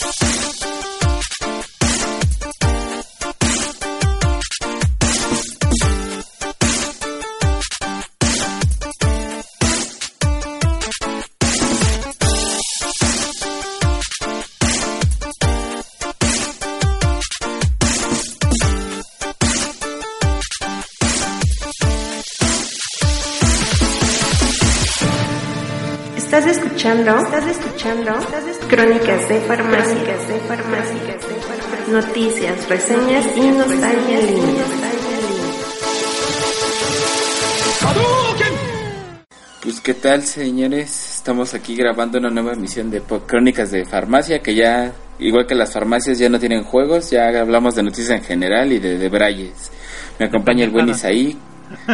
[0.00, 0.67] Thank you.
[26.38, 28.12] Estás escuchando, estás escuchando,
[28.68, 34.64] Crónicas de Farmacias, de Farmacias, de Farmacias, noticias, reseñas y nostalgia línea.
[39.64, 44.54] Pues qué tal señores, estamos aquí grabando una nueva emisión de Crónicas de Farmacia que
[44.54, 48.72] ya, igual que las farmacias ya no tienen juegos, ya hablamos de noticias en general
[48.72, 49.72] y de, de Brayes.
[50.20, 51.36] Me acompaña el buen Isaí.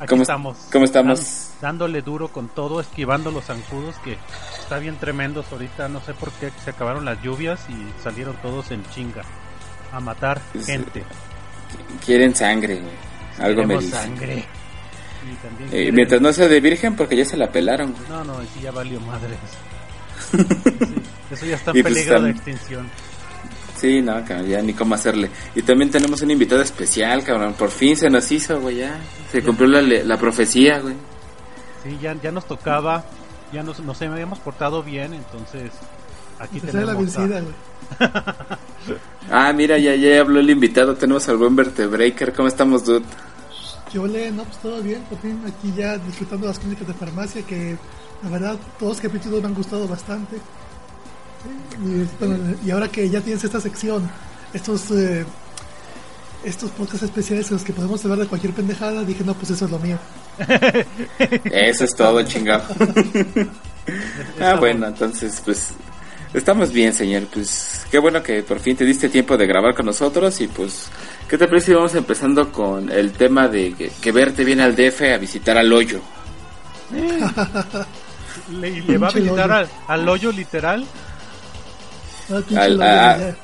[0.00, 0.56] Aquí ¿Cómo, estamos.
[0.72, 1.50] ¿Cómo estamos?
[1.60, 4.16] Dándole duro con todo, esquivando los zancudos que
[4.58, 5.88] está bien tremendos ahorita.
[5.88, 9.22] No sé por qué se acabaron las lluvias y salieron todos en chinga
[9.92, 11.02] a matar gente.
[12.04, 12.92] Quieren sangre, güey.
[13.38, 13.96] Algo me Queremos dice.
[13.96, 14.34] sangre.
[14.36, 18.08] Y Eh, quieren- mientras no sea de virgen porque ya se la pelaron, güey.
[18.08, 19.38] No, no, sí ya valió madres.
[21.28, 22.90] Sí, eso ya está en pues peligro de tam- extinción.
[23.76, 25.30] Sí, no, cabrón, ya ni cómo hacerle.
[25.54, 27.54] Y también tenemos un invitado especial, cabrón.
[27.54, 28.98] Por fin se nos hizo, güey, ya.
[29.30, 30.94] Se cumplió la, le- la profecía, güey.
[31.84, 33.04] Sí, ya, ya nos tocaba,
[33.52, 35.70] ya nos, nos habíamos portado bien, entonces
[36.38, 37.54] aquí Esa es la tenemos a- vencida, güey.
[39.30, 40.94] Ah, mira, ya, ya habló el invitado.
[40.94, 42.32] Tenemos al buen Vertebreaker.
[42.32, 43.04] ¿Cómo estamos, dude?
[43.90, 44.30] ¿Qué ole?
[44.30, 47.76] No, pues todo bien, por fin aquí ya disfrutando las clínicas de farmacia que
[48.22, 50.36] la verdad todos los capítulos me han gustado bastante.
[51.84, 54.08] Y, bueno, y ahora que ya tienes esta sección,
[54.52, 55.24] estos eh,
[56.46, 59.64] estos podcasts especiales en los que podemos hablar de cualquier pendejada, dije, no, pues eso
[59.64, 59.98] es lo mío.
[61.44, 62.62] Eso es todo, chingado.
[64.40, 65.70] ah, bueno, entonces, pues,
[66.34, 67.26] estamos bien, señor.
[67.32, 70.38] Pues, qué bueno que por fin te diste tiempo de grabar con nosotros.
[70.42, 70.88] Y pues,
[71.26, 74.76] ¿qué te parece si vamos empezando con el tema de que, que verte viene al
[74.76, 76.00] DF a visitar al hoyo?
[78.60, 80.86] Le, y le va a visitar al, al hoyo literal.
[82.30, 83.36] Ah, Al- a-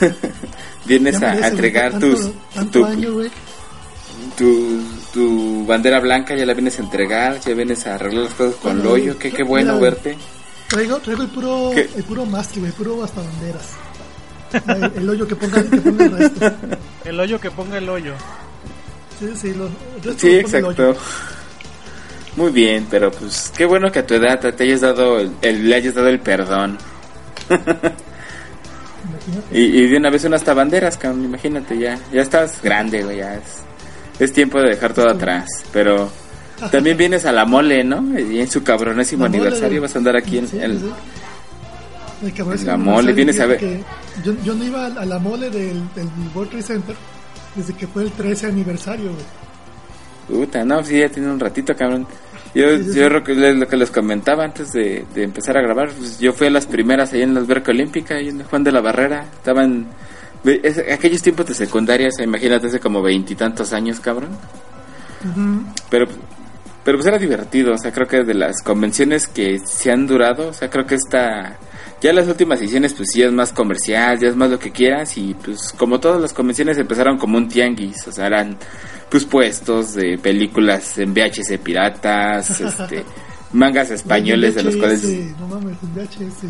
[0.84, 3.10] Vienes ya a, entregar tanto- tus, tanto tu, año,
[4.36, 4.80] tu,
[5.12, 8.72] tu bandera blanca, ya la vienes a entregar, ya vienes a arreglar las cosas con
[8.72, 9.18] el Mira, hoyo.
[9.18, 10.16] Qué, qué bueno mira, verte.
[10.68, 11.88] Traigo, traigo el puro, ¿Qué?
[11.96, 13.72] el puro mástil, güey, puro hasta banderas.
[14.96, 16.52] El hoyo que ponga, que ponga el resto.
[17.04, 18.14] El hoyo que ponga el hoyo.
[19.20, 20.96] Sí, sí, lo, el Sí, el exacto.
[22.36, 25.68] Muy bien, pero pues qué bueno que a tu edad te hayas dado el, el-
[25.68, 26.76] le hayas dado el perdón.
[29.52, 33.34] Y, y de una vez unas tabanderas, cabrón, imagínate, ya, ya estás grande, güey, ya
[33.34, 33.42] es,
[34.20, 36.08] es tiempo de dejar todo atrás, pero
[36.70, 38.18] también vienes a la mole, ¿no?
[38.18, 40.78] Y en su cabronésimo La aniversario vas a andar aquí en Sí, el...
[40.80, 43.80] sí, en la mole, vienes a ver-
[44.24, 46.96] Yo, yo no iba a la mole del, del World Trade Center
[47.54, 50.40] desde que fue el 13 aniversario, güey.
[50.46, 52.06] Puta, no, sí, ya tiene un ratito, cabrón.
[52.56, 55.60] Yo, Sí, sí, yo lo que, lo que les comentaba antes de, de empezar a
[55.62, 58.64] grabar, pues yo fui a las primeras ahí en la alberca olímpica, ahí en Juan
[58.64, 59.26] de la Barrera.
[59.36, 59.86] Estaban...
[60.44, 64.30] es- aquellos tiempos de secundaria, o sea, imagínate, hace como veintitantos años, cabrón.
[65.90, 66.06] Pero,
[66.84, 70.48] pero pues era divertido, o sea, creo que de las convenciones que se han durado,
[70.48, 71.58] o sea, creo que esta...
[72.00, 75.16] Ya las últimas ediciones, pues sí es más comercial, ya es más lo que quieras,
[75.16, 78.56] y pues como todas las convenciones empezaron como un tianguis, o sea, eran
[79.10, 83.04] pues puestos de películas en VHS piratas, este,
[83.52, 85.02] mangas españoles de los cuales...
[85.38, 86.46] No mames, un VHS.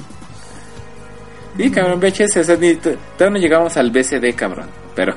[1.56, 5.14] Sí, cabrón, VHS, o sea, ni, todavía no llegamos al BCD, cabrón, pero...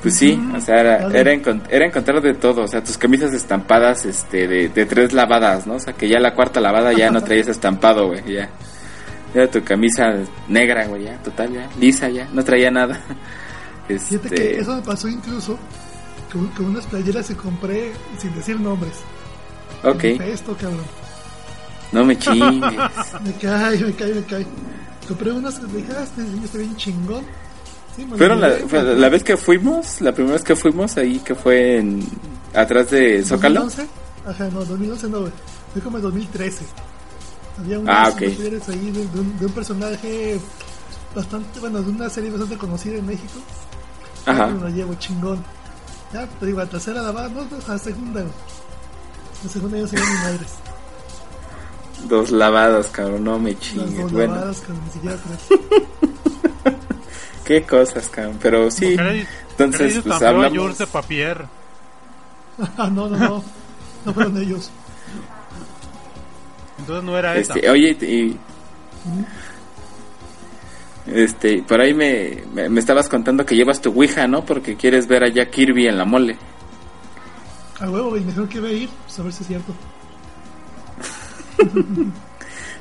[0.00, 3.34] Pues sí, o sea, era, era, encon- era encontrar de todo, o sea, tus camisas
[3.34, 5.74] estampadas, este, de, de tres lavadas, ¿no?
[5.74, 8.48] O sea, que ya la cuarta lavada ya no traías estampado, güey, ya.
[9.34, 10.04] Era tu camisa
[10.46, 13.00] negra, güey, ya, total, ya, lisa, ya, no traía nada.
[13.88, 15.58] Fíjate que Este, eso me pasó incluso
[16.32, 18.94] con, con unas playeras que compré sin decir nombres.
[19.82, 20.84] ok, Esto, cabrón.
[21.92, 22.60] no me chingues.
[23.24, 24.46] Me cae, me cae, me cae.
[25.06, 27.24] Compré unas que dije, ah, este diseño está bien chingón.
[27.96, 31.18] Sí, me Fueron la, fue la vez que fuimos, la primera vez que fuimos ahí,
[31.20, 32.00] que fue en,
[32.54, 33.62] atrás de Zócalo.
[33.64, 33.88] 2011?
[34.26, 35.32] Ajá, no, 2011 no, güey.
[35.72, 36.64] Fue como en 2013.
[37.58, 38.20] Había Ah, unos ok.
[38.20, 40.40] materiales ahí de, de un, de un personaje
[41.14, 43.40] bastante, bueno, de una serie bastante conocida en México.
[44.26, 44.46] Ajá.
[44.48, 45.42] Lo llevo chingón.
[46.12, 48.32] Ya, te digo, la tercera la va, no, no, la segunda, güey.
[49.44, 50.54] La segunda ya se ven aires.
[52.08, 53.98] Dos lavados, cabrón, no me Las chingues.
[53.98, 56.74] dos Bueno, lavadas, que ni siquiera tres.
[57.44, 58.38] qué cosas, cabrón.
[58.40, 58.96] Pero sí,
[59.50, 60.58] entonces, pues a hablamos.
[60.58, 61.46] Jules de Papier.
[62.76, 63.44] Ah, no, no, no.
[64.04, 64.68] No fueron ellos.
[66.78, 67.54] Entonces no era esa.
[67.54, 68.36] Este, oye, y.
[71.12, 74.44] Este, por ahí me, me, me estabas contando que llevas tu Ouija, ¿no?
[74.44, 76.36] Porque quieres ver a Jack Kirby en la mole.
[77.80, 79.72] A huevo, güey, mejor que voy a ir, pues a ver si es cierto.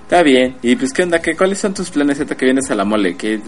[0.01, 0.57] Está bien.
[0.61, 1.19] Y pues, ¿qué onda?
[1.21, 3.15] ¿Qué, ¿Cuáles son tus planes que vienes a la mole?
[3.15, 3.39] ¿Qué,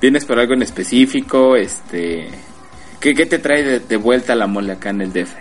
[0.00, 1.56] ¿Vienes por algo en específico?
[1.56, 2.28] Este,
[3.00, 5.32] ¿qué, qué te trae de, de vuelta a la mole acá en el DF?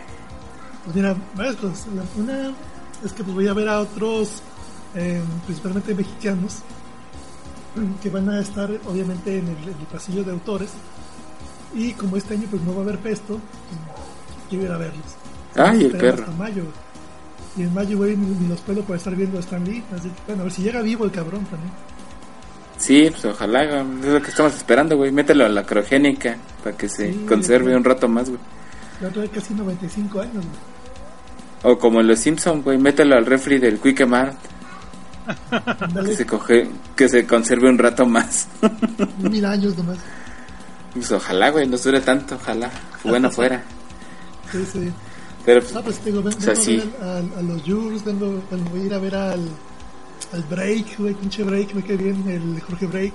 [0.86, 1.88] Pues mira, varias cosas.
[2.18, 2.54] Una
[3.04, 4.42] es que pues voy a ver a otros,
[4.96, 6.62] eh, principalmente mexicanos,
[8.02, 10.70] que van a estar obviamente en el, en el pasillo de autores.
[11.74, 15.06] Y como este año pues no va a haber pesto, pues, quiero ir a verlos.
[15.56, 16.24] Ay, el perro.
[16.24, 16.64] Hasta mayo.
[17.58, 19.84] Y en mayo, güey, ni, los pelo para estar viendo a Stan Lee.
[19.94, 21.72] Así que, bueno, a ver si llega vivo el cabrón también.
[22.78, 25.12] Sí, pues ojalá, es lo que estamos esperando, güey.
[25.12, 27.76] Mételo a la criogénica para que se Sí, conserve güey.
[27.76, 28.42] un rato más, güey.
[29.02, 31.74] Ya trae casi 95 años, güey.
[31.74, 34.36] O como en los Simpson, güey, mételo al refri del Quick Mart.
[36.06, 38.48] Que se, coge, que se conserve un rato más.
[39.20, 39.98] mil años nomás.
[40.94, 42.70] Pues ojalá, güey, no dure tanto, ojalá.
[43.04, 43.64] Bueno fuera.
[44.52, 44.92] Sí, sí.
[45.46, 46.04] Pero pues, Ah, pues O
[46.40, 46.92] sea, vengo sí.
[47.02, 48.42] a, los Jurs, vengo,
[48.72, 49.48] voy a ir a ver al,
[50.34, 53.14] al Break, güey, pinche Break, me quedé bien, el Jorge Break.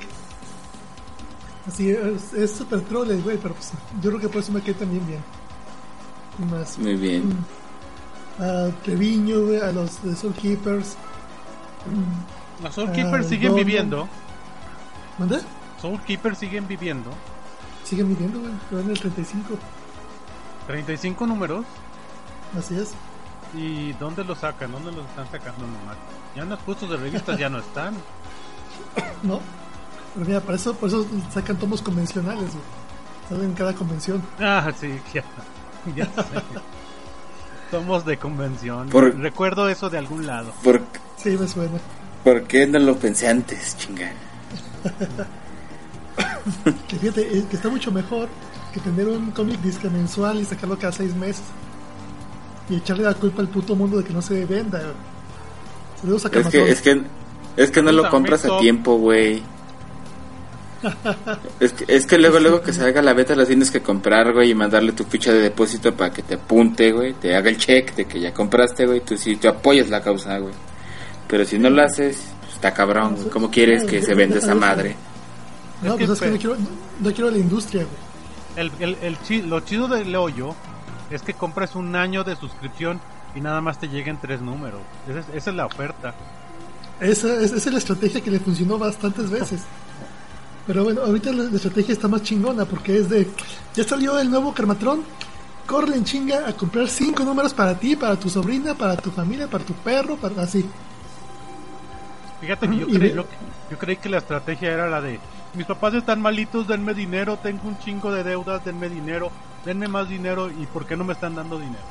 [1.68, 4.74] Así es, es super troll güey, pero pues yo creo que por eso me quedé
[4.74, 5.20] también bien.
[6.38, 6.78] Y más.
[6.78, 7.36] muy bien.
[8.38, 10.96] A Treviño, güey, a los de Soul Keepers.
[12.62, 14.08] Los Soul Ah, Keepers siguen viviendo.
[15.18, 15.40] ¿Manda?
[15.80, 17.10] Soul Keepers siguen viviendo.
[17.84, 19.54] Siguen viviendo, güey, pero en el 35.
[20.66, 21.64] 35 números.
[22.58, 22.92] Así es.
[23.54, 24.72] ¿Y dónde los sacan?
[24.72, 25.96] ¿Dónde los están sacando nomás?
[26.34, 27.94] Ya en los puestos de revistas ya no están.
[29.22, 29.40] ¿No?
[30.14, 32.64] Pero mira, para eso, por eso sacan tomos convencionales, güey.
[33.28, 34.22] Salen en cada convención.
[34.40, 35.22] Ah, sí, ya.
[35.94, 36.12] Ya sé.
[37.70, 38.88] Somos de convención.
[38.88, 40.52] Por- Recuerdo eso de algún lado.
[40.62, 40.82] ¿Por,
[41.16, 41.78] Sí, me suena.
[42.22, 44.12] ¿Por qué no lo pensé antes, chinga?
[46.88, 48.28] Que fíjate, eh, que está mucho mejor
[48.72, 51.42] que tener un cómic disque mensual y sacarlo cada seis meses.
[52.68, 54.78] Y echarle la culpa al puto mundo de que no se venda.
[54.78, 54.92] güey.
[56.00, 57.02] Saludos a Es que, es que,
[57.56, 59.42] es que no lo compras a tiempo, güey.
[61.60, 64.50] Es que, es que luego, luego que salga la beta lo tienes que comprar, güey,
[64.50, 67.94] y mandarle tu ficha de depósito para que te apunte, güey, te haga el check
[67.94, 70.54] de que ya compraste, güey, tú sí, tú apoyas la causa, güey.
[71.28, 73.28] Pero si no lo haces, pues, está cabrón, güey.
[73.30, 74.96] ¿Cómo quieres que se venda esa madre?
[75.82, 76.66] No, Es que pues es que no quiero, no,
[77.00, 78.66] no quiero la industria, güey.
[78.66, 80.54] El, el, el chi- lo chido del hoyo
[81.10, 83.00] es que compras un año de suscripción
[83.34, 84.80] y nada más te lleguen tres números.
[85.08, 86.14] Esa es, esa es la oferta.
[87.00, 89.60] Esa, es- esa es la estrategia que le funcionó bastantes veces.
[90.66, 93.28] Pero bueno, ahorita la, la estrategia está más chingona porque es de...
[93.74, 95.04] Ya salió el nuevo Carmatrón.
[95.66, 99.48] Corre en chinga a comprar cinco números para ti, para tu sobrina, para tu familia,
[99.48, 100.64] para tu perro, para así.
[102.40, 103.24] Fíjate que yo, creí, yo,
[103.70, 105.18] yo creí que la estrategia era la de
[105.54, 109.30] mis papás están malitos, denme dinero, tengo un chingo de deudas, denme dinero,
[109.64, 111.82] denme más dinero y ¿por qué no me están dando dinero?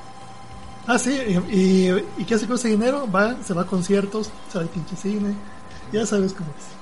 [0.86, 1.18] Ah, sí,
[1.50, 3.10] y, y, ¿y qué hace con ese dinero?
[3.12, 5.34] Va, se va a conciertos, se va al pinche cine.
[5.92, 6.75] Ya sabes cómo es.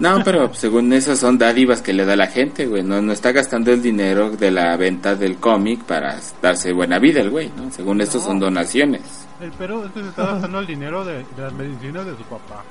[0.00, 2.82] No, pero según eso son dádivas que le da la gente, güey.
[2.82, 7.20] No, no está gastando el dinero de la venta del cómic para darse buena vida
[7.20, 7.70] el güey, ¿no?
[7.70, 9.28] Según esto son donaciones.
[9.42, 12.22] El pero es que se está gastando el dinero de, de las medicinas de su
[12.24, 12.64] papá.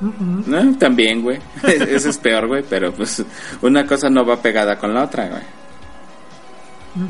[0.00, 1.38] No, también, güey.
[1.64, 3.22] Eso es peor, güey, pero pues
[3.60, 5.42] una cosa no va pegada con la otra, güey.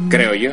[0.08, 0.50] Creo yo.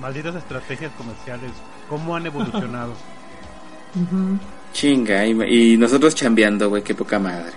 [0.00, 1.50] Malditas estrategias comerciales,
[1.88, 2.94] ¿cómo han evolucionado?
[4.74, 7.52] Chinga, y, y nosotros chambeando, güey, qué poca madre.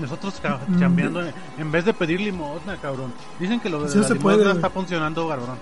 [0.00, 3.12] Nosotros ca- chambeando en, en vez de pedir limosna, cabrón.
[3.40, 5.58] Dicen que lo de Sí, la se limosna puede, está funcionando, cabrón.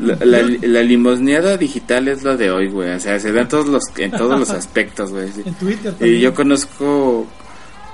[0.00, 2.92] La, la, la limosneada digital es lo de hoy, güey.
[2.94, 5.30] O sea, se da en todos los, en todos los aspectos, güey.
[5.30, 5.42] sí.
[5.44, 6.20] En Twitter Y también.
[6.20, 7.26] yo conozco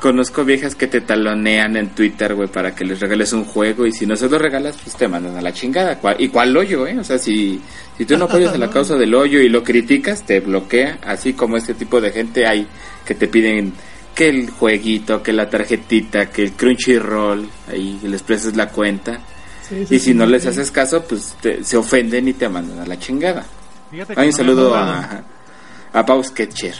[0.00, 3.92] conozco viejas que te talonean en Twitter, güey, para que les regales un juego y
[3.92, 5.98] si no se lo regalas, pues te mandan a la chingada.
[5.98, 6.98] ¿Cuál- ¿Y cuál hoyo, eh?
[6.98, 7.60] O sea, si,
[7.96, 11.32] si tú no apoyas a la causa del hoyo y lo criticas, te bloquea, así
[11.32, 12.66] como este tipo de gente hay
[13.04, 13.72] que te piden
[14.14, 19.20] que el jueguito, que la tarjetita, que el Crunchyroll, ahí les prestes la cuenta.
[19.68, 22.48] Sí, sí, Y si sí, no les haces caso, pues te- se ofenden y te
[22.48, 23.44] mandan a la chingada.
[24.16, 25.22] Hay un saludo a,
[25.92, 26.74] A Pau Sketcher.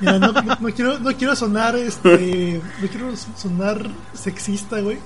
[0.00, 4.98] Mira, no, no- no quiero, no quiero sonar, este, no quiero sonar sexista, güey.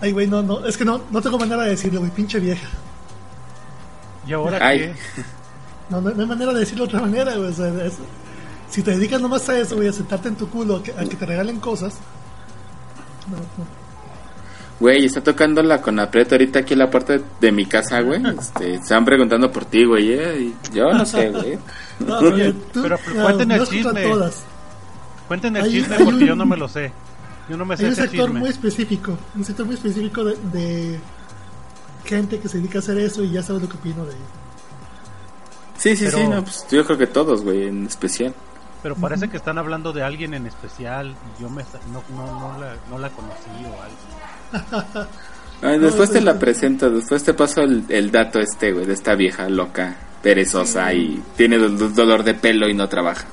[0.00, 2.66] Ay, güey, no, no, es que no, no tengo manera de decirlo, güey, pinche vieja.
[4.26, 4.78] ¿Y ahora Ay.
[5.14, 5.22] qué?
[5.90, 7.50] No, no, no hay manera de decirlo de otra manera, güey.
[7.50, 7.98] O sea, es-
[8.70, 11.04] si te dedicas nomás a eso, güey, a sentarte en tu culo, a que, a
[11.04, 11.94] que te regalen cosas.
[13.30, 13.82] No, no.
[14.80, 18.20] Güey, está tocando la Conapret ahorita aquí en la puerta de mi casa, güey.
[18.36, 20.12] Este, están preguntando por ti, güey.
[20.12, 21.58] eh, y yo no sé, güey.
[22.06, 24.02] No, pero Oye, tú, pero no, cuenten el no chisme.
[24.02, 24.42] todas.
[25.28, 26.92] Cuenten el Hay- chisme hay porque un- yo no me lo sé.
[27.48, 28.40] Yo no me sé Hay un ese sector chisme.
[28.40, 31.00] muy específico, un sector muy específico de, de
[32.04, 34.20] gente que se dedica a hacer eso y ya sabes lo que opino de ello.
[35.78, 38.34] Sí, sí, Pero- sí, no, pues yo creo que todos, güey, en especial.
[38.82, 42.58] Pero parece que están hablando de alguien en especial y yo me, no, no, no,
[42.60, 45.06] la, no la conocí o algo.
[45.62, 49.14] Ay, después te la presento, después te paso el, el dato este, güey, de esta
[49.14, 53.26] vieja loca, perezosa y tiene do- do- dolor de pelo y no trabaja.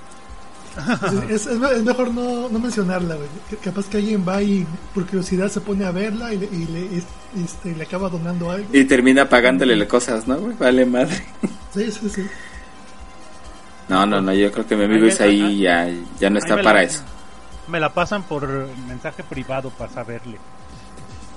[1.29, 3.27] Es, es me- es mejor no, no mencionarla, güey.
[3.63, 6.97] Capaz que alguien va y por curiosidad se pone a verla y le, y le,
[6.97, 7.05] es-
[7.43, 8.67] este, le acaba donando algo.
[8.71, 10.55] Y termina pagándole cosas, ¿no, güey?
[10.57, 11.21] Vale madre.
[11.73, 12.25] Sí, sí, sí.
[13.89, 16.79] No, no, no, yo creo que mi amigo Ahí- ahí- ya, ya no está para
[16.79, 17.01] la- eso.
[17.67, 18.47] Me la pasan por
[18.87, 20.37] mensaje privado para saberle.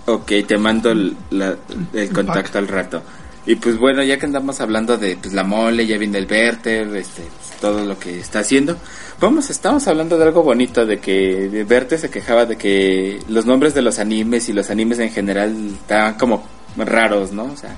[0.06, 1.56] Ok, te mando el, la-
[1.92, 3.02] el contacto al rato.
[3.44, 6.94] Y pues bueno, ya que andamos hablando de pues, la mole, ya viene el Werther,
[6.96, 7.22] este,
[7.60, 8.76] todo lo que está haciendo.
[9.20, 13.74] Vamos, estamos hablando de algo bonito, de que Werther se quejaba de que los nombres
[13.74, 16.46] de los animes y los animes en general estaban como
[16.76, 17.44] raros, ¿no?
[17.44, 17.76] O sea,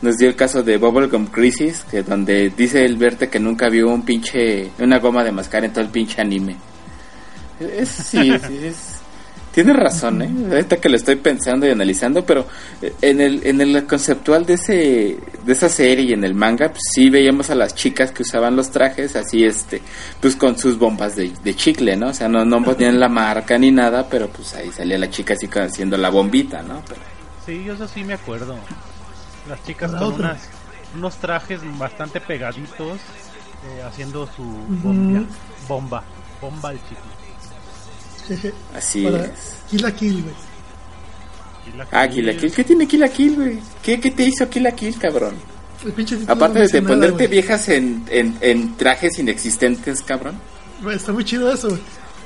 [0.00, 3.90] nos dio el caso de Bubblegum Crisis, que donde dice el Werther que nunca vio
[3.90, 6.56] un pinche, una goma de mascar en todo el pinche anime.
[7.60, 9.01] Es, sí, sí, es,
[9.52, 10.30] tiene razón, ¿eh?
[10.50, 12.46] Ahorita que lo estoy pensando y analizando, pero
[12.80, 16.68] eh, en el, en el conceptual de ese de esa serie y en el manga,
[16.68, 19.82] pues, sí veíamos a las chicas que usaban los trajes así, este,
[20.20, 22.08] pues con sus bombas de, de chicle, ¿no?
[22.08, 25.34] O sea, no, no ponían la marca ni nada, pero pues ahí salía la chica
[25.34, 26.82] así haciendo la bombita, ¿no?
[26.88, 27.00] Pero,
[27.44, 28.56] Sí, yo eso sí me acuerdo.
[29.48, 30.48] Las chicas La con unas,
[30.94, 35.24] unos trajes bastante pegaditos eh, haciendo su bomba,
[35.68, 36.04] bomba,
[36.40, 37.11] bomba al chicle.
[38.76, 39.30] Así Para es.
[39.70, 40.34] Kill la Kill, güey.
[41.90, 42.52] Ah, Kill la Kill.
[42.52, 43.58] ¿Qué tiene Kill la Kill, güey?
[43.82, 45.34] ¿Qué, ¿Qué te hizo Kill la Kill, cabrón?
[45.84, 50.34] El pinche título Aparte no de nada, ponerte viejas en, en, en trajes inexistentes, cabrón.
[50.92, 51.80] Está muy chido eso, güey.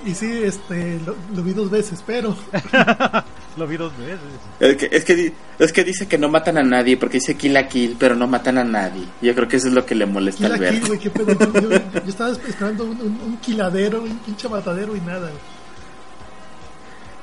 [0.05, 2.37] Y sí, este, lo, lo vi dos veces, pero
[3.57, 4.19] Lo vi dos veces.
[4.61, 7.35] Es que, es, que, di- es que dice que no matan a nadie porque dice
[7.35, 9.05] kill a kill, pero no matan a nadie.
[9.23, 11.13] Yo creo que eso es lo que le molesta Kill al Kill, ver.
[11.13, 11.61] pedo.
[11.61, 15.56] Yo, yo estaba esperando un, un, un quiladero, un pinche matadero y nada, güey.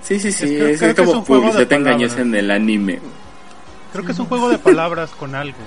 [0.04, 0.56] Sí, sí, sí.
[0.56, 2.18] Es creo que es como un juego de engañosa palabras.
[2.18, 3.00] en el anime.
[3.92, 5.58] Creo que es un juego de palabras con algo.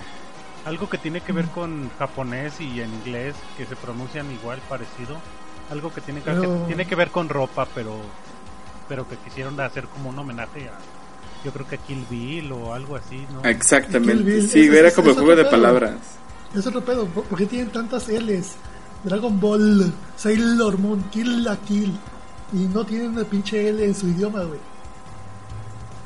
[0.64, 5.16] Algo que tiene que ver con japonés y en inglés, que se pronuncian igual, parecido.
[5.71, 6.33] Algo que tiene que,
[6.66, 7.97] tiene que ver con ropa, pero
[8.88, 10.78] pero que quisieron hacer como un homenaje a,
[11.45, 13.43] yo creo que a Kill Bill o algo así, ¿no?
[13.43, 14.23] Kill Exactamente.
[14.23, 15.95] Bill, Sí, era como juego de palabras.
[16.55, 17.07] Es otro pedo.
[17.07, 18.55] ¿Por por qué tienen tantas L's?
[19.05, 21.97] Dragon Ball, Sailor Moon, Kill la Kill.
[22.53, 24.61] Y no tienen una pinche L en su idioma, güey.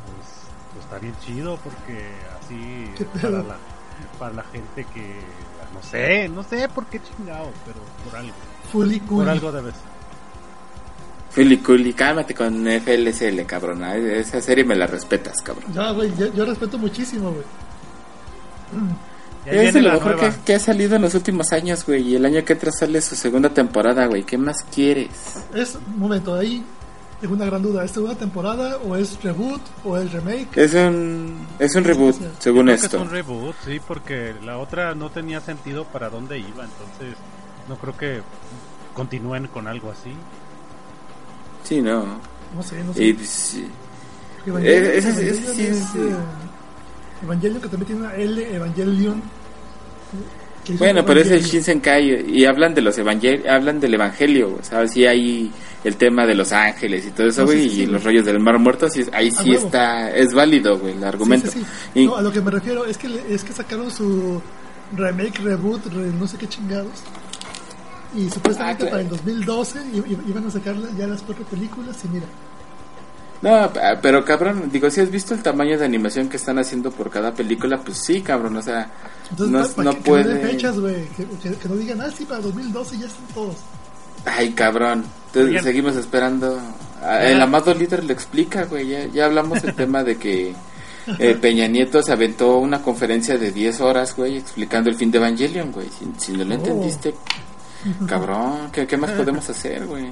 [0.06, 0.28] Pues,
[0.72, 3.56] pues está bien chido porque así ¿Qué para la,
[4.18, 5.20] para la gente que
[5.74, 8.32] no sé, no sé por qué chingado, pero por algo,
[8.72, 9.24] Fully cool.
[9.24, 9.90] por algo debe ser.
[11.30, 13.84] Fili Culi, cálmate con FLSL, cabrón.
[13.84, 15.72] Esa serie me la respetas, cabrón.
[15.72, 17.44] Ya, güey, yo, yo respeto muchísimo, güey.
[19.46, 22.02] Es lo mejor que, que ha salido en los últimos años, güey.
[22.08, 24.22] Y el año que entra sale su segunda temporada, güey.
[24.24, 25.08] ¿Qué más quieres?
[25.54, 26.64] Es, un momento, ahí
[27.20, 27.84] tengo una gran duda.
[27.84, 30.56] ¿Es segunda temporada o es reboot o es remake?
[30.56, 32.96] Es un, es un reboot, Yo según Creo que esto.
[32.98, 37.16] es un reboot, sí, porque la otra no tenía sentido para dónde iba, entonces
[37.68, 38.20] no creo que
[38.94, 40.12] continúen con algo así.
[41.64, 42.04] Sí, no.
[42.54, 43.04] No sé, no sé.
[43.04, 43.66] Y, pues, sí.
[44.46, 46.14] Evangelion, Eh, ese- sí es, es- eh,
[47.22, 49.22] Evangelion que también tiene una L, Evangelion.
[50.64, 51.42] que Bueno, pero es el.
[51.42, 54.92] Shinsenkai y hablan de los evangel hablan del evangelio, ¿sabes?
[54.92, 55.50] Sí hay
[55.84, 58.02] el tema de los ángeles y todo eso, No, sí, güey, sí, sí, y los
[58.02, 58.14] güey.
[58.16, 59.66] rollos del mar muerto, sí, ahí sí huevo.
[59.66, 61.50] está, es válido, güey, el argumento.
[61.50, 62.00] Sí, sí, sí.
[62.00, 64.40] Y- No, a lo que me refiero es que, le- es que sacaron su
[64.96, 66.92] remake, reboot, re- no sé qué chingados.
[68.14, 68.90] Y supuestamente Ah, claro.
[68.90, 72.26] para el 2012 i- i- iban a sacar ya las cuatro películas y mira.
[73.42, 73.70] No,
[74.02, 77.32] pero cabrón, digo, si has visto el tamaño de animación que están haciendo por cada
[77.32, 78.90] película, pues sí, cabrón, o sea,
[79.30, 80.46] Entonces, no, pa- pa- no que, que no puede...
[80.46, 81.06] fechas, güey.
[81.16, 83.56] Que, que- que no digan, ah, sí, para 2012 ya están todos.
[84.26, 86.60] Ay, cabrón, entonces seguimos esperando.
[87.02, 90.54] Ah, El amado líder lo explica, güey, ya, ya hablamos el tema de que
[91.18, 95.16] eh, Peña Nieto se aventó una conferencia de 10 horas, güey, explicando el fin de
[95.16, 95.88] Evangelion, güey.
[95.88, 96.58] Si, si no lo Oh.
[96.58, 97.14] entendiste,
[98.06, 100.10] cabrón, ¿qué, qué más podemos hacer, güey?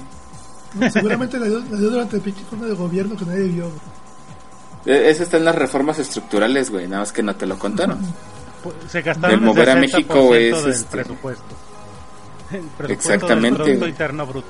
[0.91, 3.65] Seguramente la dio, la dio durante el pinche informe de gobierno que nadie vio.
[3.65, 4.97] güey.
[4.97, 7.99] Eh, Eso está en las reformas estructurales, güey, nada más que no te lo contaron.
[8.63, 11.43] Pu- Se gastaron El mover a 60% México es, del este, presupuesto.
[12.51, 13.91] El presupuesto Exactamente, del Producto güey.
[13.91, 14.47] Interno Bruto.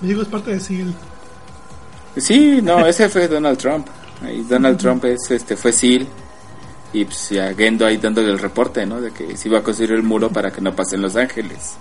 [0.00, 0.94] México es parte de SIL.
[2.16, 3.86] Sí, no, ese fue Donald Trump.
[4.22, 6.06] Ahí Donald Trump es, este, fue SEAL.
[6.92, 9.00] Y pues ya Gendo ahí dándole el reporte, ¿no?
[9.00, 11.74] De que se iba a construir el muro para que no pasen Los Ángeles.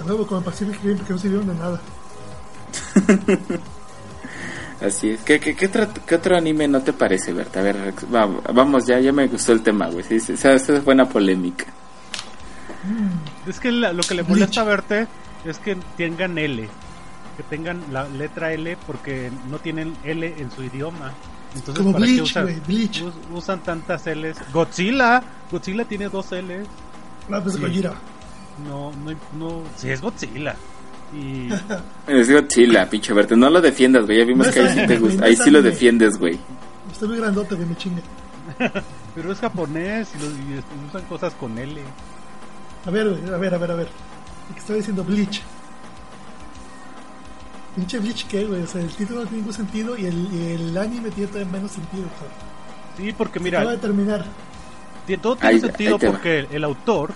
[0.00, 1.80] A nuevo con el Pacific Rim porque no sirvieron de nada.
[4.80, 5.20] Así es.
[5.22, 7.60] ¿Qué, qué, qué otro, qué otro anime no te parece, Berta?
[7.60, 7.76] A ver,
[8.14, 10.04] va- vamos, ya, ya me gustó el tema, güey.
[10.04, 11.64] Sí, sí, esa, esa es buena polémica.
[13.46, 15.08] Es que la- lo que le molesta a verte
[15.44, 16.68] es que tengan L.
[17.36, 21.12] Que tengan la letra L porque no tienen L en su idioma.
[21.56, 23.02] Entonces, Como ¿para qué Bleach, usan, güey, Bleach.
[23.02, 24.36] us- usan tantas L's?
[24.52, 25.22] Godzilla.
[25.50, 26.68] Godzilla tiene dos L's.
[27.32, 27.60] Ah, pues Sí.
[27.60, 27.94] Gojira.
[28.66, 29.62] No, no, no.
[29.76, 30.54] Sí, es Godzilla.
[31.12, 31.48] Y
[32.06, 33.36] Es Godzilla, pinche Berta.
[33.36, 34.18] No lo defiendas, güey.
[34.18, 35.24] Ya vimos No que ahí sí te gusta.
[35.24, 36.38] Ahí sí lo defiendes, güey.
[36.92, 38.02] Estoy muy grandote, güey, me chingue.
[39.14, 41.80] Pero es japonés y, lo- y usan cosas con L.
[42.86, 43.88] A ver, güey, a ver, a ver, a ver.
[44.54, 45.04] ¿Qué estoy diciendo?
[45.04, 45.42] Bleach.
[47.76, 48.62] Pinche Bleach, ¿qué, güey?
[48.62, 51.52] O sea, el título no tiene ningún sentido y el, y el anime tiene todavía
[51.52, 52.04] menos sentido.
[52.18, 52.28] Sea,
[52.96, 54.24] Sí, porque acaba de mira, terminar.
[55.22, 56.12] todo tiene Ahí- sentido ahí te va.
[56.12, 57.12] porque el autor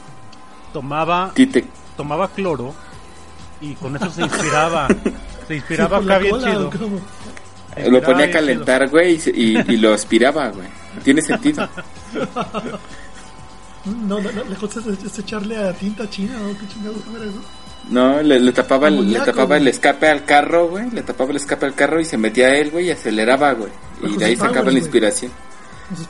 [0.73, 1.65] tomaba Tite.
[1.97, 2.75] tomaba cloro
[3.61, 4.89] y con eso se inspiraba.
[5.47, 6.71] se inspiraba acá bien cola, chido.
[7.91, 10.69] Lo ponía a calentar, güey, y, se- y, lo aspiraba, güey.
[11.05, 11.69] Tiene sentido.
[13.85, 16.57] No, no, no, es, es echarle a tinta china, ¿no?
[16.57, 17.41] ¿Qué chingados era eso?
[17.91, 20.89] No, le, le tapaba, el- le tapaba el escape al carro, güey.
[20.93, 23.73] Le tapaba el escape al carro y se metía a él, güey, y aceleraba, güey.
[24.05, 25.33] Y de ahí sacaba powers, la inspiración.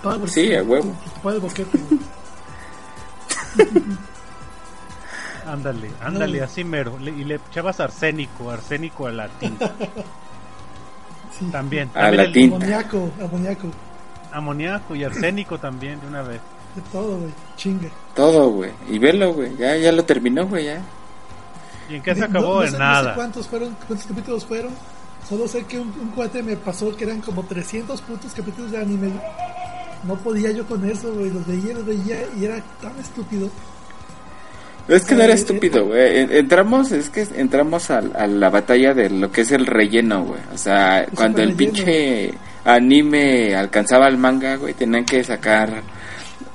[0.02, 0.32] Powers.
[0.32, 0.94] Sí, a huevo.
[1.24, 1.78] De boquete.
[5.52, 6.44] Ándale, ándale, No.
[6.44, 6.98] así mero.
[6.98, 9.70] Le- y le echabas arsénico, arsénico a la tinta.
[11.38, 11.46] Sí.
[11.50, 11.88] También.
[11.90, 12.56] A también la el tinta.
[12.56, 13.68] Amoníaco, amoníaco.
[14.32, 16.40] Amoníaco y arsénico también, de una vez.
[16.76, 17.30] De todo, güey.
[17.56, 17.90] Chingue.
[18.14, 18.70] Todo, güey.
[18.88, 19.56] Y velo, güey.
[19.56, 20.82] Ya, ya lo terminó, güey, ya.
[21.88, 22.54] ¿Y en qué se No- acabó?
[22.56, 23.02] no en sé- nada.
[23.02, 24.72] No sé cuántos fueron, cuántos capítulos fueron.
[25.28, 28.78] Solo sé que un, un cuate me pasó que eran como 300 putos capítulos de
[28.78, 29.10] anime.
[30.04, 31.30] No podía yo con eso, güey.
[31.30, 33.48] Los veía, los veía y era tan estúpido.
[34.88, 36.18] Es que no era estúpido, güey.
[36.18, 40.24] En- Entramos, es que entramos a, a la batalla de lo que es el relleno,
[40.24, 40.40] güey.
[40.52, 45.82] O sea, cuando el pinche anime alcanzaba al manga, güey, tenían que sacar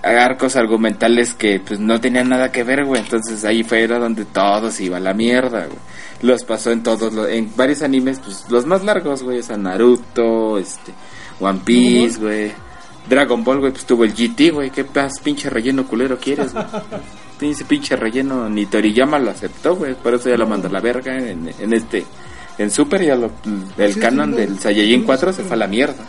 [0.03, 3.01] arcos argumentales que pues no tenían nada que ver, güey.
[3.01, 5.79] Entonces ahí fue era donde todo se iba a la mierda, güey.
[6.21, 9.55] Los pasó en todos los, en varios animes, pues los más largos, güey, o sea,
[9.57, 10.91] Naruto, este,
[11.39, 12.51] One Piece, güey.
[13.09, 14.69] Dragon Ball, güey, pues tuvo el GT, güey.
[14.69, 14.85] ¿Qué
[15.23, 16.65] pinche relleno culero quieres, güey?
[17.41, 19.93] Ese pinche relleno ni Toriyama lo aceptó, güey.
[19.95, 22.05] Por eso ya lo mandó a la verga en, en este.
[22.57, 23.29] En Super ya lo,
[23.77, 26.03] el Sí, canon sí, del Saiyajin Sí, 4 se fue a la mierda.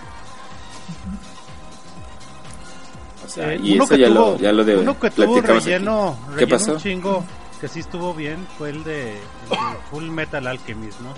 [3.25, 5.47] O sea, Eh, y eso ya, tuvo- lo, ya lo de, uno que tuvo aquí.
[5.47, 6.73] relleno, ¿Qué relleno pasó?
[6.73, 7.25] un chingo
[7.61, 9.19] que sí estuvo bien fue el de, el
[9.51, 11.13] de Full Metal Alchemist, ¿no?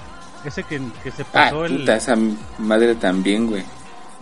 [0.45, 1.79] Ese que, que se Ah, pasó el...
[1.81, 2.17] puta, esa
[2.59, 3.63] madre también, güey.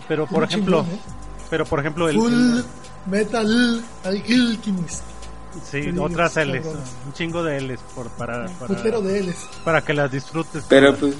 [0.07, 1.01] Pero por Un ejemplo, chingón, ¿eh?
[1.49, 2.15] pero por ejemplo el...
[2.15, 2.65] Full el-
[3.07, 5.03] Metal Alchemist.
[5.69, 6.35] Sí, otras.
[6.37, 6.65] L's,
[7.05, 9.35] un chingo de L's por, para, Putero para, de L's.
[9.63, 10.63] para que las disfrutes.
[10.69, 11.15] Pero pues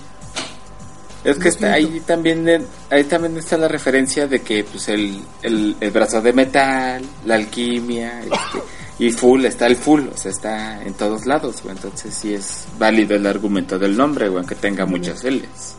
[1.23, 5.21] es que está, ahí también de- ahí también está la referencia de que pues el,
[5.41, 8.63] el, el brazo de metal, la alquimia, este,
[8.99, 11.75] y full está el full, o sea, está en todos lados, güey.
[11.75, 15.75] Entonces sí es válido el argumento del nombre, güey, aunque tenga muchas L's.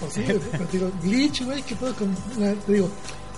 [0.00, 2.14] Pues sí, pero te digo, Glitch, güey, ¿qué puedo con.?
[2.38, 2.90] la- Te digo,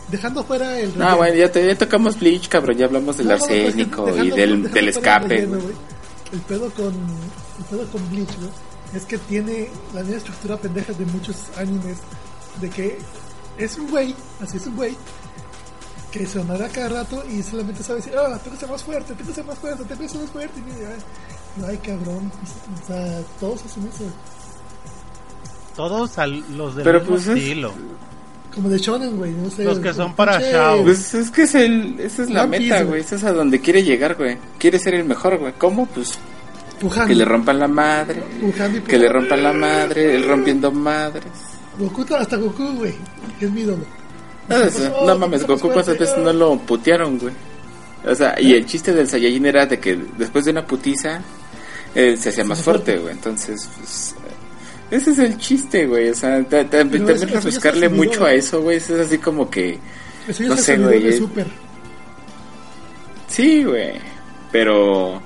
[0.09, 0.91] dejando fuera el.
[0.91, 1.17] No, relleno.
[1.17, 4.31] bueno, ya, te- ya tocamos Bleach, cabrón, ya hablamos del No, pues, arsénico dejando- y
[4.31, 5.59] del, dejando del el escape, relleno.
[6.33, 6.87] El pedo con.
[6.95, 8.51] El pedo con Bleach, güey,
[8.95, 11.99] es que tiene la misma estructura pendeja de muchos animes.
[12.61, 12.99] De que
[13.59, 14.95] es un güey, así es un güey,
[16.11, 19.15] que se sonará cada rato y solamente sabe decir, ah, tengo que ser más fuerte,
[19.15, 20.61] tengo que ser más fuerte, tengo que ser más fuerte.
[20.61, 22.31] Y, ay, ay, cabrón,
[22.83, 24.05] o sea, todos hacen eso.
[25.77, 27.73] Todos al- los del Pero, mismo pues, es- estilo.
[28.55, 29.65] Como de Shonen, güey, no sé.
[29.65, 30.83] Los que son para Shao.
[30.83, 33.01] Pues es que es el, esa es la meta, güey.
[33.01, 34.37] esa es a donde quiere llegar, güey.
[34.59, 35.55] Quiere ser el mejor, güey.
[35.57, 35.87] ¿Cómo?
[35.87, 36.19] Pues
[36.79, 37.09] Pujando.
[37.09, 38.23] que le rompan la madre.
[38.41, 41.25] Pujando y Que le rompan la madre, él rompiendo madres.
[41.79, 42.95] Goku, hasta Goku, güey,
[43.39, 43.85] que es mi ídolo.
[44.49, 47.33] No, no, no mames, Goku cuántas veces no lo putearon, güey.
[48.05, 51.21] O sea, y el chiste del Saiyajin era de que después de una putiza,
[51.95, 53.13] él se hacía más fuerte, güey.
[53.13, 54.15] Entonces, pues,
[54.93, 56.11] Ese es el chiste, güey.
[56.11, 58.05] O sea, ta- ta- Pero también refrescarle subido.
[58.05, 58.77] mucho a eso, güey.
[58.77, 59.79] Eso es así como que.
[60.29, 61.23] Eso ya No es sé, güey, es-.
[63.29, 63.93] Sí, güey.
[64.51, 65.23] Pero.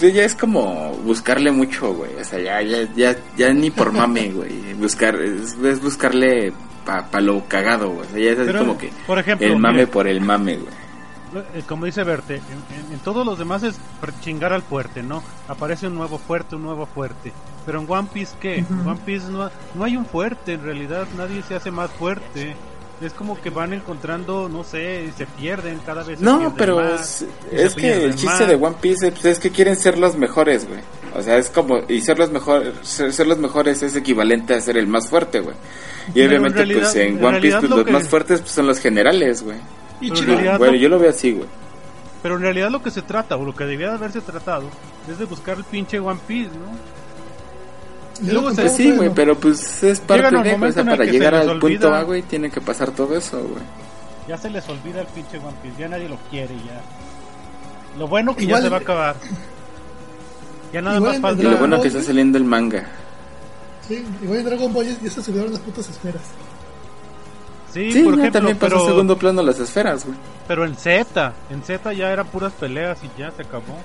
[0.00, 2.10] ya es como buscarle mucho, güey.
[2.20, 4.74] O sea, ya, ya, ya, ya ni por mame, güey.
[4.74, 6.52] Buscar, es, es buscarle
[6.84, 8.06] pa, pa lo cagado, güey.
[8.08, 8.90] O sea, ya es así Pero, como que.
[9.06, 10.83] por ejemplo, el mame por el mame, güey.
[11.54, 12.42] Eh, Como dice Verte, en,
[12.86, 13.76] en- en todos los demás es
[14.20, 15.22] chingar al fuerte, ¿no?
[15.48, 17.32] Aparece un nuevo fuerte, un nuevo fuerte.
[17.66, 18.58] Pero en One Piece, ¿qué?
[18.58, 22.54] En One Piece no, no hay un fuerte, en realidad nadie se hace más fuerte.
[23.00, 26.20] Es como que van encontrando, no sé, y se pierden cada vez.
[26.20, 28.48] No, pero más, es, es que el chiste más.
[28.48, 30.80] de One Piece pues, es que quieren ser los mejores, güey.
[31.16, 34.60] O sea, es como, y ser los mejores, ser, ser los mejores es equivalente a
[34.60, 35.56] ser el más fuerte, güey.
[36.08, 38.08] Y Pero en obviamente, realidad- pues en en One Piece, pues lo los que- más
[38.08, 39.58] fuertes pues, son los generales, güey.
[40.00, 40.34] Y Pero en chido.
[40.34, 41.48] realidad Bueno, lo- yo lo veo así, güey.
[42.22, 44.64] Pero en realidad lo que se trata, o lo que debía de haberse tratado,
[45.10, 46.94] es de buscar el pinche One Piece, ¿no?
[48.26, 51.34] Y luego se- Pues sí, güey, pero pues es parte de, o sea, para llegar
[51.34, 51.92] al punto.
[51.92, 53.62] A, güey, tiene que pasar todo eso, güey.
[54.28, 56.80] Ya se les olvida el pinche One Piece, ya nadie lo quiere, ya.
[57.98, 59.16] Lo bueno que Igual- ya se va a acabar.
[60.72, 61.42] Ya nada Igual más falta.
[61.42, 62.86] Y lo bueno Ball, que está saliendo el manga.
[63.86, 66.22] Sí, igual en Dragon Ball ya- ya se subieron las putas esferas.
[67.74, 70.16] Sí, Sí, por ya ejemplo, también pasó pero, a segundo plano las esferas, güey.
[70.48, 73.76] pero en Z, en Z ya eran puras peleas y ya se acabó.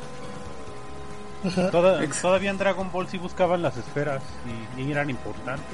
[1.71, 4.21] Toda- todavía en Dragon Ball sí buscaban las esferas
[4.77, 5.65] y, y eran importantes.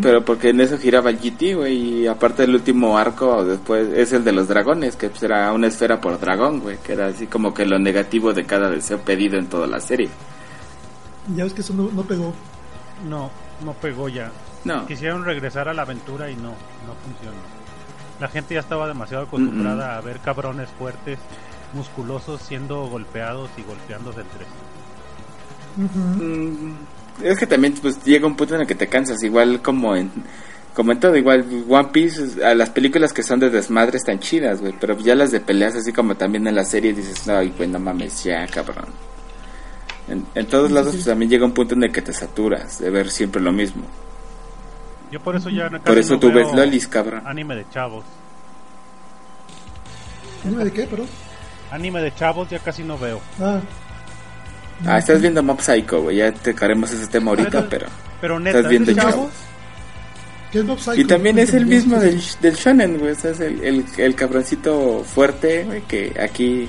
[0.00, 4.12] Pero porque en eso giraba el GT, güey, y aparte el último arco después es
[4.12, 7.26] el de los dragones, que pues era una esfera por dragón, güey, que era así
[7.26, 10.08] como que lo negativo de cada deseo pedido en toda la serie.
[11.36, 12.32] Ya ves que eso no, no pegó.
[13.08, 13.30] No,
[13.64, 14.30] no pegó ya.
[14.64, 17.38] No, Quisieron regresar a la aventura y no, no funcionó.
[18.20, 21.18] La gente ya estaba demasiado acostumbrada a ver cabrones fuertes,
[21.72, 26.22] musculosos siendo golpeados y golpeándose entre sí.
[26.22, 26.74] Mm,
[27.24, 30.10] es que también pues llega un punto en el que te cansas, igual como en
[30.74, 34.60] como en todo, igual One Piece, a las películas que son de desmadre están chidas,
[34.60, 37.68] güey, pero ya las de peleas así como también en la serie dices, no, güey,
[37.68, 38.86] no mames, ya, cabrón.
[40.08, 42.90] En, en todos lados pues, también llega un punto en el que te saturas de
[42.90, 43.82] ver siempre lo mismo.
[45.12, 47.22] Yo por eso ya Por eso no tú ves lolis, cabrón.
[47.26, 48.04] Anime de chavos.
[50.44, 51.04] ¿Anime de qué, pero?
[51.70, 53.20] Anime de chavos ya casi no veo.
[53.40, 53.60] Ah,
[54.84, 56.16] Ah, estás viendo Mob Psycho, güey.
[56.16, 57.86] Ya te caremos ese tema ahorita, Pero- pero.
[58.20, 59.14] Pero neta, Estás viendo ¿es de chavos.
[59.16, 59.32] chavos?
[60.50, 61.00] ¿qué es Mob Psycho?
[61.00, 63.12] Y también es el mismo ¿qué del, del shonen, güey.
[63.12, 66.68] O sea, es el, el, el cabroncito fuerte, güey, que aquí...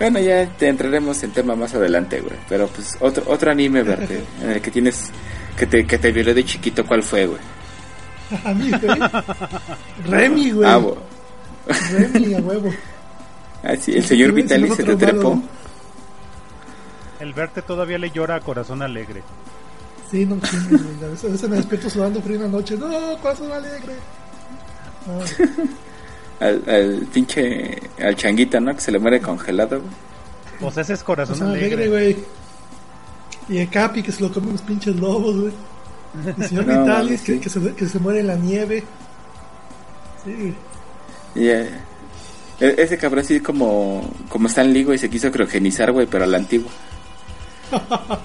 [0.00, 2.34] Bueno, ya te entraremos en tema más adelante, güey.
[2.48, 5.10] Pero pues otro otro anime verde en el que tienes...
[5.56, 7.38] Que te, que te violó de chiquito, ¿cuál fue, güey?
[8.44, 9.00] A mí, güey.
[10.06, 10.68] Remy, güey.
[10.68, 10.96] Ah, bo-
[11.90, 12.70] Remy, a huevo.
[13.62, 15.42] ah, sí, el señor Vitalis se te malo, trepó.
[17.20, 19.22] El verte todavía le llora a corazón alegre.
[20.10, 21.04] Sí, no chingues, güey.
[21.04, 22.76] A veces, a veces me despierto sudando frío en la noche.
[22.76, 22.88] No,
[23.22, 23.94] corazón alegre.
[25.08, 25.44] Ah,
[26.44, 27.80] Al, al pinche...
[28.02, 28.74] Al changuita, ¿no?
[28.74, 29.92] Que se le muere congelado, güey.
[30.58, 31.84] Pues ese es corazón corazón alegre.
[31.84, 32.16] alegre, güey.
[33.48, 35.52] Y el Capi que se lo comen los pinches lobos, güey.
[36.36, 37.40] El señor No, Vitalis que, sí.
[37.40, 38.84] que, se, que se muere en la nieve.
[40.24, 40.54] Sí,
[41.34, 41.70] Y, eh,
[42.60, 44.08] e- ese cabrón así como...
[44.28, 46.70] Como Stan Lee, güey, se quiso criogenizar, güey, pero a la antigua.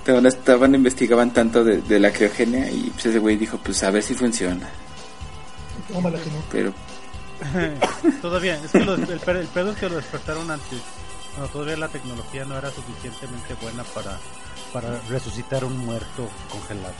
[0.00, 3.90] Estaban, estaban investigaban tanto de, de la criogenia y pues ese güey dijo, pues a
[3.90, 4.66] ver si funciona.
[5.92, 6.42] tómala que no.
[6.50, 6.72] Pero
[8.22, 10.80] todavía, es que lo- el, el pedo es que lo despertaron antes.
[11.34, 14.18] Cuando todavía la tecnología no era suficientemente buena para,
[14.72, 16.94] para resucitar un muerto congelado.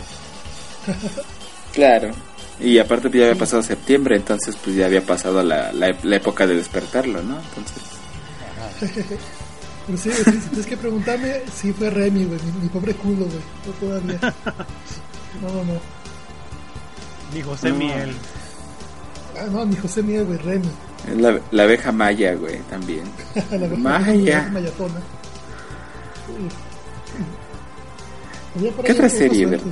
[1.72, 2.10] claro.
[2.58, 6.16] Y aparte pues, ya había pasado septiembre, entonces pues ya había pasado la, la, la
[6.16, 7.38] época de despertarlo, ¿no?
[7.38, 7.82] Entonces,
[9.86, 12.38] Pero sí, si, si tienes que preguntarme, sí fue Remy, güey.
[12.42, 13.40] Mi, mi pobre culo, güey.
[13.66, 14.18] Yo todavía.
[15.40, 15.80] No, no, no.
[17.32, 17.76] Ni José No.
[17.76, 18.14] Miel.
[19.38, 20.38] Ah, no, mi José Miguel, güey.
[20.38, 20.68] Remy.
[21.08, 23.04] es la, la abeja maya, güey, también.
[23.50, 24.42] La verdad, Maya.
[24.42, 25.00] la Mayatona.
[28.84, 29.66] ¿Qué otra serie, verdad?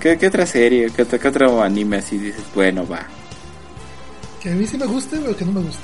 [0.00, 0.90] ¿Qué, qué otra serie?
[0.90, 2.42] ¿Qué, qué otro anime así dices?
[2.54, 3.06] Bueno, va.
[4.42, 5.82] Que a mí sí me guste, o que no me guste.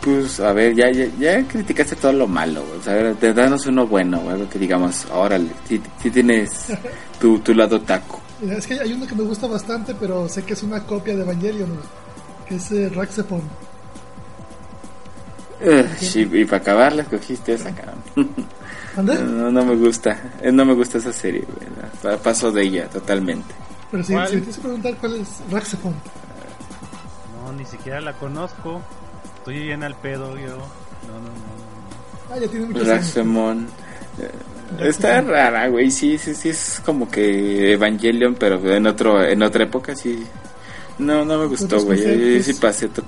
[0.00, 2.80] Pues, a ver, ya, ya, ya criticaste todo lo malo, güey.
[2.80, 6.66] O sea, a ver, te- danos uno bueno, güey, algo que digamos, órale, si tienes
[7.20, 8.20] tu, tu lado taco.
[8.48, 11.22] Es que hay uno que me gusta bastante, pero sé que es una copia de
[11.22, 11.86] Evangelion, güey.
[12.48, 13.42] Que es eh, Raxepon.
[15.64, 18.02] Ugh, sí, y para acabar la escogiste esa, cabrón.
[18.96, 21.44] No, no me gusta, eh, no me gusta esa serie,
[22.02, 22.18] güey.
[22.18, 23.54] Paso de ella totalmente.
[23.90, 24.28] Pero si, ¿Cuál?
[24.28, 25.94] si me tienes que preguntar cuál es Raxepon.
[27.44, 28.80] No, ni siquiera la conozco.
[29.38, 30.46] Estoy bien al pedo yo.
[30.48, 31.30] No, no, no.
[32.28, 32.86] no, Ah, ya tiene muchos.
[32.86, 33.66] Raxemon.
[34.80, 39.64] Está rara, güey, sí, sí, sí, es como que Evangelion, pero en otro en otra
[39.64, 40.24] época, sí.
[40.98, 43.02] No, no me gustó, güey, yo sí pasé to-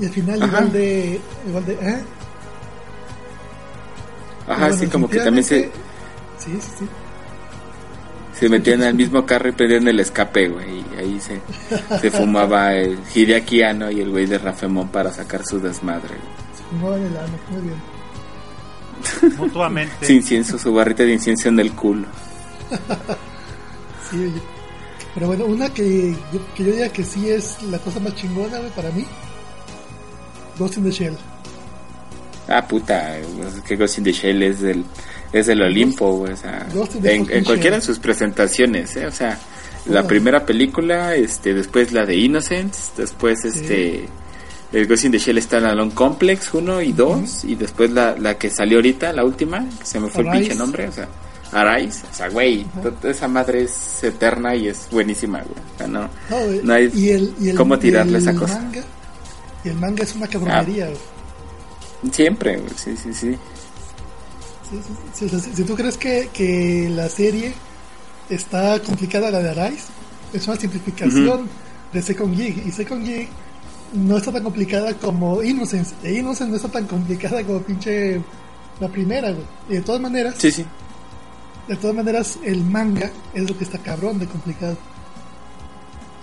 [0.00, 0.46] Y al final, Ajá.
[0.58, 1.20] igual de.
[1.46, 1.98] Igual de ¿eh?
[4.46, 5.70] Ajá, Bueno, sí, como que también se,
[6.38, 6.84] Sí, sí, sí.
[8.38, 11.40] se metían al mismo carro y prendían el escape, güey, y ahí se,
[12.00, 16.56] se fumaba el Hideaki Anno y el güey de Rafemón para sacar su desmadre, güey.
[16.56, 19.36] Se fumaban el ano, muy bien.
[19.38, 20.06] Mutuamente.
[20.06, 22.06] Su incienso, su barrita de incienso en el culo.
[24.10, 24.42] Sí, oye.
[25.14, 28.58] Pero bueno, una que yo, que yo diga que sí es la cosa más chingona,
[28.58, 29.06] güey, para mí.
[30.58, 31.16] Ghost in the Shell.
[32.48, 33.26] Ah, puta, es
[33.66, 34.84] que Ghost in the Shell es del,
[35.32, 36.66] es del Olimpo, güey, o sea,
[37.04, 39.06] en, cualquiera de sus presentaciones, ¿eh?
[39.06, 39.38] O sea,
[39.86, 40.06] la Ah.
[40.06, 44.08] primera película, este, después la de Innocence, después este,
[44.72, 48.16] el Ghost in the Shell está en Alone Complex 1 y 2, y después la,
[48.18, 51.08] la que salió ahorita, la última, que se me fue el pinche nombre, o sea,
[51.52, 52.66] Arise, o sea, güey,
[53.04, 56.90] esa madre es eterna y es buenísima, güey, o sea, no, No, güey, no hay
[56.94, 58.54] y el, y el, cómo tirarle y el esa cosa.
[58.56, 58.62] Ah.
[58.62, 58.82] Manga,
[59.64, 61.11] y el manga es una cabronería, güey.
[62.10, 63.36] Siempre, sí, sí, sí.
[65.12, 67.52] Si tú crees que, que la serie
[68.30, 69.84] está complicada, la de Arise,
[70.32, 71.48] es una simplificación
[71.92, 72.62] de Second Gig.
[72.66, 73.28] Y Second Gig
[73.92, 75.94] no está tan complicada como Innocence.
[76.02, 78.20] E Innocence no está tan complicada como pinche
[78.80, 79.44] la primera, güey.
[79.68, 80.64] Y de todas maneras, Sí, sí.
[81.68, 84.76] de todas maneras, el manga es lo que está cabrón de complicado.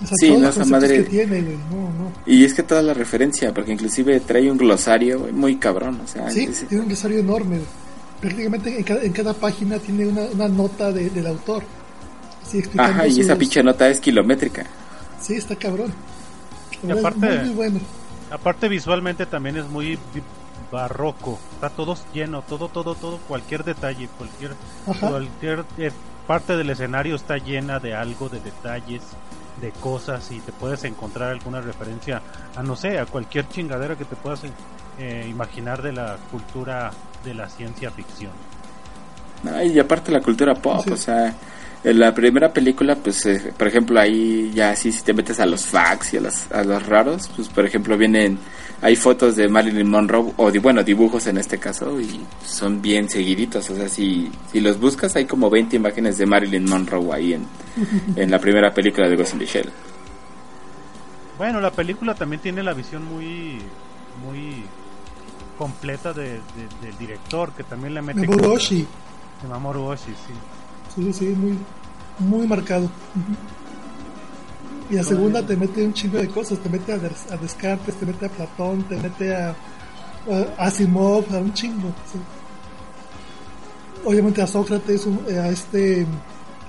[0.01, 1.57] O sea, Sí, no, esa madre- que tiene, güey.
[1.57, 2.11] No, no.
[2.25, 6.29] Y es que toda la referencia, porque inclusive trae un glosario muy cabrón, o sea,
[6.31, 7.59] Sí, es- tiene un glosario enorme.
[8.21, 11.63] Prácticamente en cada, en cada página tiene una, una nota de- del autor.
[12.45, 14.65] Así ajá, y esa pinche nota es kilométrica.
[15.21, 15.93] Sí, está cabrón.
[16.87, 17.79] Y aparte- muy, muy bueno.
[18.31, 19.97] Aparte visualmente también es muy
[20.71, 21.39] barroco.
[21.53, 24.51] Está todo lleno, todo, todo, todo, cualquier detalle, cualquier,
[24.87, 25.09] Ajá.
[25.09, 25.91] cualquier eh,
[26.27, 29.01] parte del escenario está llena de algo, de detalles,
[29.61, 32.21] de cosas y te puedes encontrar alguna referencia
[32.55, 34.41] a no sé, a cualquier chingadera que te puedas
[34.97, 36.91] eh, imaginar de la cultura
[37.23, 38.31] de la ciencia ficción.
[39.43, 39.61] ¿no?
[39.63, 40.91] Y aparte la cultura pop, Sí.
[40.91, 41.33] o sea,
[41.83, 45.45] en la primera película, pues, eh, por ejemplo, ahí ya sí, si te metes a
[45.45, 48.37] los facts y a los, a los raros, pues, por ejemplo, vienen,
[48.81, 53.09] hay fotos de Marilyn Monroe, o di- bueno, dibujos en este caso, y son bien
[53.09, 57.33] seguiditos, o sea, si, si los buscas, hay como 20 imágenes de Marilyn Monroe ahí
[57.33, 57.45] en,
[58.15, 59.69] en la primera película de Ghost in the Shell.
[61.37, 63.59] Bueno, la película también tiene la visión muy
[64.25, 64.63] muy
[65.57, 66.39] completa de, de-
[66.81, 68.85] del director que también le mete Mamoru Oshii.
[69.41, 70.33] de Mamoru Oshii, sí.
[70.95, 71.57] Sí, sí, muy,
[72.19, 72.89] muy marcado.
[74.89, 76.57] Y la segunda te mete un chingo de cosas.
[76.59, 81.25] Te mete a, Des- a Descartes, te mete a Platón, te mete a, a Asimov,
[81.33, 81.89] a un chingo.
[82.11, 82.19] sí.
[84.05, 86.05] Obviamente a Sócrates, un- a este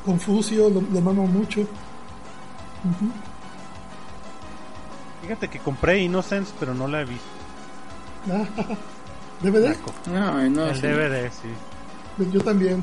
[0.05, 1.67] Confucio, lo, lo mamo mucho.
[5.23, 7.25] Fíjate que compré Innocence, pero no la he visto.
[9.43, 9.69] ¿DVD?
[9.71, 9.93] Naco.
[10.13, 10.83] No, no, El sí.
[10.83, 12.25] DVD, sí.
[12.33, 12.83] Yo también.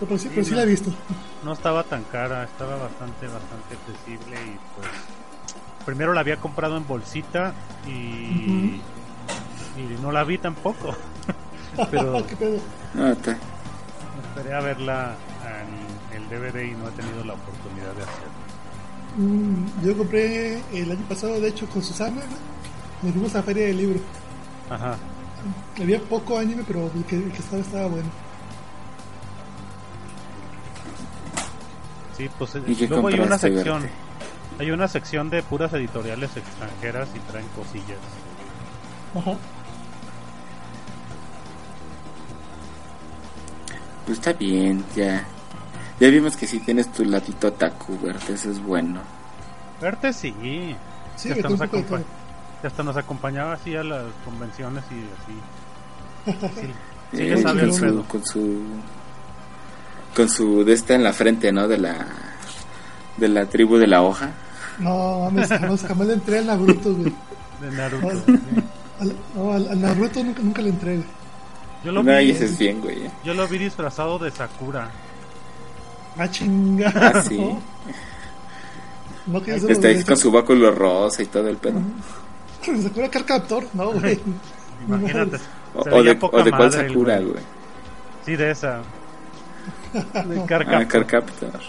[0.00, 0.92] Pero sí, pero sí la he visto.
[1.44, 4.88] No estaba tan cara, estaba bastante, bastante accesible y pues...
[5.86, 7.52] Primero la había comprado en bolsita
[7.86, 8.80] y...
[9.76, 10.94] Y no la vi tampoco.
[11.90, 12.58] pero ¿Qué pedo?
[12.94, 13.36] No, está-
[14.28, 15.14] esperé a verla
[16.12, 18.44] en el DVD y no he tenido la oportunidad de hacerlo.
[19.16, 22.22] Mm, yo compré el año pasado, de hecho, con Susana.
[22.22, 23.02] ¿no?
[23.02, 24.00] Nos fuimos a la feria del libro.
[24.70, 24.96] Ajá.
[25.80, 28.08] Había poco anime, pero el que, el que estaba estaba bueno.
[32.16, 33.98] Sí, pues ¿Y qué luego hay una sección, Verte?
[34.58, 37.98] hay una sección de puras editoriales extranjeras y traen cosillas.
[39.14, 39.38] Ajá.
[44.06, 45.26] Pues está bien, ya.
[46.00, 49.00] Ya vimos que si tienes tu latito taku, Verte, eso es bueno.
[49.80, 50.78] Verte sí.
[51.16, 51.58] Sí, Ya hasta, nos
[52.62, 55.44] ya hasta acompañaba así a las convenciones y así.
[56.60, 58.62] Sí, sí Eh, sabe su, con su
[60.14, 61.68] con su de esta en la frente, ¿no?
[61.68, 62.06] De la
[63.16, 64.30] de la tribu de la hoja.
[64.78, 67.12] No, mames, jamás, jamás le entré al Naruto, güey.
[67.60, 68.08] De Naruto.
[68.10, 68.40] Al- sí.
[69.00, 71.08] Al, no, al, al Naruto nunca, nunca le entré, güey.
[71.84, 73.10] Yo lo No, vi, ese es bien, güey.
[73.24, 74.88] yo lo vi disfrazado de Sakura.
[76.16, 76.92] Ah, chinga.
[76.94, 77.36] Ah, sí.
[77.38, 77.60] No,
[79.26, 81.80] no que eso Está ahí con su báculo rosa y todo el pedo.
[82.82, 84.18] Sakura Card Captor, no, güey.
[84.88, 85.38] Imagínate.
[85.74, 87.30] O, o de, poca o de cuál Sakura, güey.
[87.32, 87.42] güey.
[88.24, 88.80] Sí, de esa.
[90.28, 91.60] De Ah, Carcaptor, Carcaptor.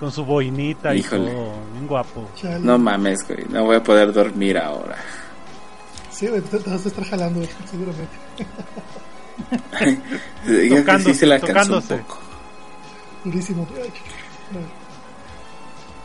[0.00, 1.30] con su boinita Híjole.
[1.30, 2.28] y todo, bien guapo.
[2.36, 2.58] Chale.
[2.60, 3.44] No mames, güey.
[3.48, 4.96] No voy a poder dormir ahora.
[6.10, 8.16] Sí, güey, te, vas a estar jalando, seguramente.
[10.78, 11.96] Tocándose, sí se la alcanzó un tocándose.
[11.98, 12.18] poco.
[13.24, 13.66] Durísimo.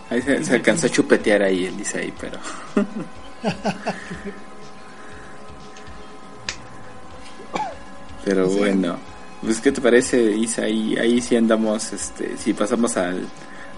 [0.10, 2.40] Ahí se, se alcanzó a chupetear ahí el Isaí, pero...
[8.26, 8.98] pero bueno,
[9.42, 10.64] pues ¿qué te parece, Isa?
[10.64, 13.26] Ahí, ahí sí andamos, este, si pasamos al,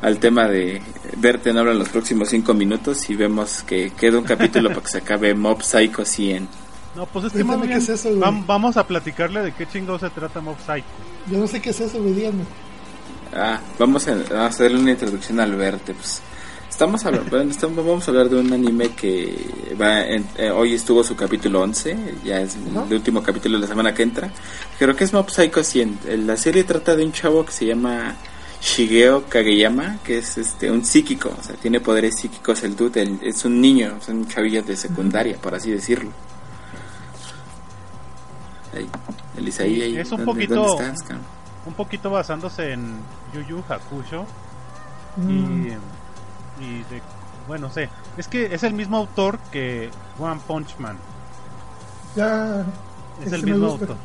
[0.02, 0.82] al tema de
[1.17, 4.82] verte en obra en los próximos cinco minutos y vemos que queda un capítulo para
[4.82, 6.47] que se acabe Mob Psycho 100.
[6.95, 8.19] No, pues es que qué es eso, güey.
[8.21, 10.86] vam- vamos a platicarle de qué chingado se trata Mob Psycho.
[11.32, 12.43] Yo no sé qué es eso, güey, díganme.
[13.34, 15.93] Ah, vamos a, vamos a hacerle una introducción al verte.
[15.93, 16.21] Pues,
[16.71, 20.73] estamos hablando, bueno, estamos, vamos a hablar de un anime que va en- eh, hoy
[20.73, 24.31] estuvo su capítulo 11, ya es el último capítulo de la semana que entra.
[24.79, 25.99] Creo que es Mob Psycho 100.
[26.07, 28.15] Eh, La serie trata de un chavo que se llama
[28.62, 33.19] Shigeo Kageyama, que es este un psíquico, o sea, tiene poderes psíquicos el dude, el-
[33.21, 36.10] es un niño, es un chavillo de secundaria, por así decirlo.
[38.75, 38.88] Ahí,
[39.38, 41.25] el Isaí ahí, Es un ¿dónde- poquito- dónde estás, cabrón?
[41.65, 42.95] Un poquito basándose en
[43.34, 44.25] Yu Yu Hakusho
[45.17, 45.29] Mm,
[45.67, 45.71] y,
[46.62, 47.02] y de,
[47.47, 50.97] bueno, sé, es que es el mismo autor que One Punch Man.
[52.15, 52.65] ya.
[53.24, 53.97] Es el mismo autor.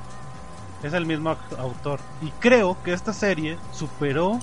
[0.82, 2.00] Es el mismo autor.
[2.20, 4.40] Y creo que esta serie superó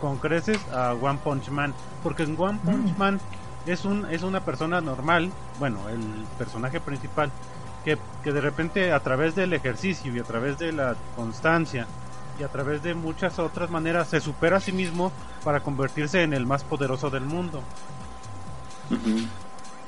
[0.00, 1.74] con creces a One Punch Man.
[2.02, 2.98] Porque en One Punch Mm.
[2.98, 3.20] Man
[3.66, 7.30] es, un, es una persona normal, bueno, el personaje principal,
[7.84, 11.86] que, que de repente a través del ejercicio y a través de la constancia
[12.38, 15.10] y a través de muchas otras maneras se supera a sí mismo
[15.44, 17.62] para convertirse en el más poderoso del mundo.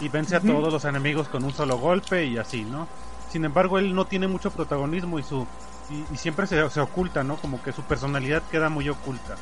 [0.01, 2.87] Y vence a todos los enemigos con un solo golpe y así, ¿no?
[3.31, 5.47] Sin embargo, él no tiene mucho protagonismo y su
[5.91, 7.37] y, y siempre se, se oculta, ¿no?
[7.37, 9.37] Como que su personalidad queda muy oculta.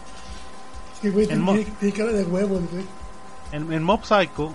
[1.02, 1.44] Sí, güey, En
[1.80, 2.84] tiene, cara de huevo, güey.
[3.52, 4.52] En, en Mob Psycho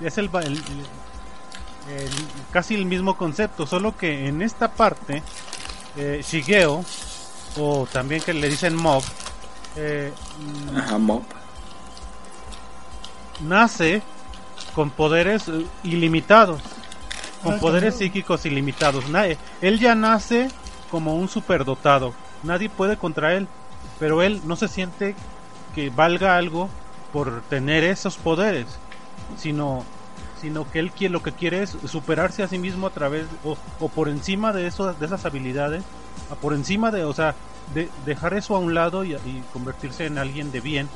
[0.00, 2.10] es el, ba- el- el- el-
[2.50, 5.22] casi el mismo concepto, solo que en esta parte
[5.96, 6.84] eh, Shigeo
[7.58, 9.02] o también que le dicen Mob
[9.76, 10.12] eh,
[10.72, 11.22] mm, Ajá, Mob.
[13.40, 14.02] nace
[14.74, 16.60] con poderes eh, ilimitados,
[17.42, 19.08] con Ah, poderes psíquicos ilimitados.
[19.08, 20.48] Nadie, él ya nace
[20.90, 22.14] como un superdotado.
[22.42, 23.48] Nadie puede contra él,
[23.98, 25.14] pero él no se siente
[25.74, 26.68] que valga algo
[27.12, 28.66] por tener esos poderes,
[29.36, 29.84] sino
[30.42, 33.56] sino que él quiere, lo que quiere es superarse a sí mismo a través o,
[33.78, 35.84] o por encima de eso de esas habilidades,
[36.30, 37.36] a por encima de, o sea,
[37.72, 40.88] de dejar eso a un lado y, y convertirse en alguien de bien,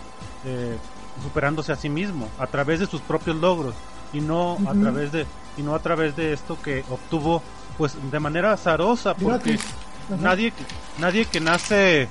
[0.45, 0.77] eh,
[1.23, 3.75] superándose a sí mismo a través de sus propios logros
[4.13, 7.41] y no a través de y no a través de esto que obtuvo
[7.79, 9.59] pues de manera azarosa porque
[10.21, 10.53] nadie
[10.99, 12.09] nadie que nace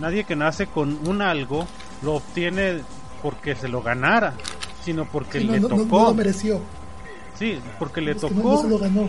[0.00, 1.66] nadie que nace con un algo
[2.02, 2.80] lo obtiene
[3.22, 4.34] porque se lo ganara
[4.82, 6.60] sino porque Sí, no, le no- tocó no lo mereció.
[7.38, 9.08] sí porque le Es que no- tocó no se lo ganó.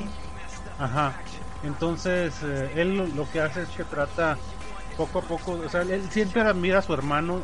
[0.79, 1.13] Ajá.
[1.63, 4.37] Entonces, eh, él lo, lo que hace es que trata
[4.97, 7.39] poco a poco, o sea, él siempre admira a su hermano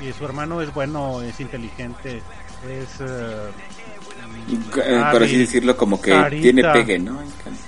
[0.00, 2.22] y su hermano es bueno, es inteligente,
[2.68, 3.50] es eh,
[4.76, 6.42] Eh, por así decirlo, como que carita.
[6.42, 7.20] tiene pegue, ¿no?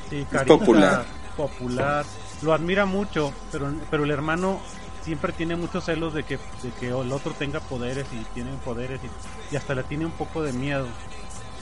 [0.08, 1.04] sí, es popular.
[1.36, 2.04] popular,
[2.42, 4.60] lo admira mucho, pero pero el hermano
[5.02, 9.00] siempre tiene muchos celos de que de que el otro tenga poderes y tiene poderes
[9.04, 9.10] y,
[9.50, 10.98] y hasta le tiene un poco de miedo.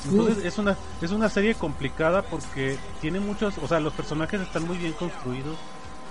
[0.05, 4.65] Entonces es una es una serie complicada porque tiene muchos, o sea, los personajes están
[4.65, 5.59] muy bien construidos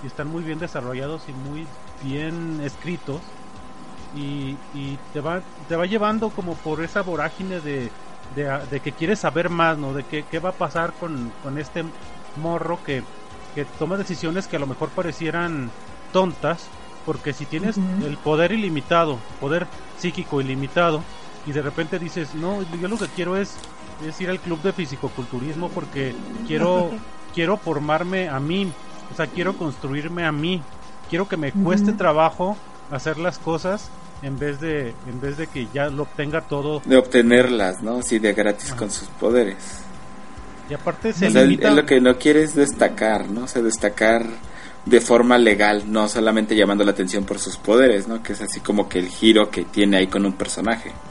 [0.02, 1.66] y están muy bien desarrollados y muy
[2.02, 3.22] bien escritos
[4.12, 7.92] y, y te va te va llevando como por esa vorágine de,
[8.34, 9.92] de, de que quieres saber más, ¿no?
[9.92, 11.84] De que, qué va a pasar con, con este
[12.36, 13.04] morro que,
[13.54, 15.72] que toma decisiones que a lo mejor parecieran
[16.12, 16.72] tontas,
[17.06, 19.66] porque si tienes el poder ilimitado, poder
[19.98, 21.02] psíquico ilimitado,
[21.46, 23.54] y de repente dices, no, yo lo que quiero es,
[24.06, 26.14] es ir al club de fisicoculturismo porque
[26.46, 26.90] quiero,
[27.34, 28.70] quiero formarme a mí,
[29.12, 30.62] o sea, quiero construirme a mí,
[31.08, 32.56] quiero que me cueste trabajo
[32.90, 33.90] hacer las cosas
[34.22, 37.98] en vez de, en vez de que ya lo obtenga todo, De obtenerlas, ¿no?
[37.98, 38.76] Así de gratis Ajá.
[38.76, 39.56] con sus poderes.
[40.68, 41.68] y aparte se O sea, él, limita.
[41.68, 43.44] él lo que no quiere es destacar, ¿no?
[43.44, 44.26] O sea, destacar
[44.84, 48.22] de forma legal, no solamente llamando la atención por sus poderes, ¿no?
[48.22, 51.02] Que es así como que el giro que tiene ahí con un personaje.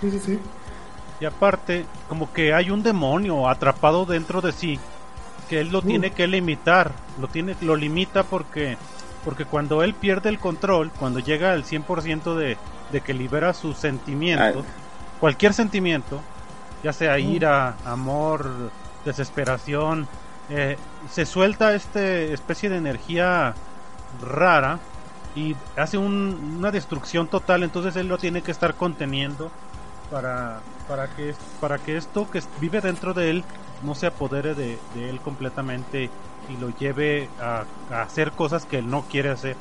[0.00, 0.40] Sí, sí, sí.
[1.20, 4.84] Y aparte, como que hay un demonio atrapado dentro de sí
[5.48, 5.82] que él lo Uh.
[5.82, 8.78] tiene que limitar, lo tiene lo limita porque
[9.22, 12.58] porque cuando él pierde el control, cuando llega al 100% de,
[12.90, 14.66] de que libera sus sentimientos,
[15.18, 16.26] cualquier sentimiento,
[16.82, 17.18] ya sea Uh.
[17.18, 18.72] ira, amor,
[19.04, 20.08] desesperación,
[20.50, 20.76] eh,
[21.10, 23.54] se suelta este especie de energía
[24.22, 24.78] rara
[25.34, 29.50] y hace un- una destrucción total, entonces él lo tiene que estar conteniendo
[30.10, 33.44] para, para que para que esto que vive dentro de él
[33.82, 36.10] no se apodere de, de él completamente
[36.48, 39.56] y lo lleve a, a hacer cosas que él no quiere hacer.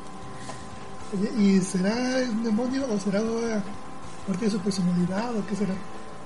[1.37, 1.93] ¿Y será
[2.29, 3.21] un demonio o será
[4.27, 5.73] parte de su personalidad o qué será?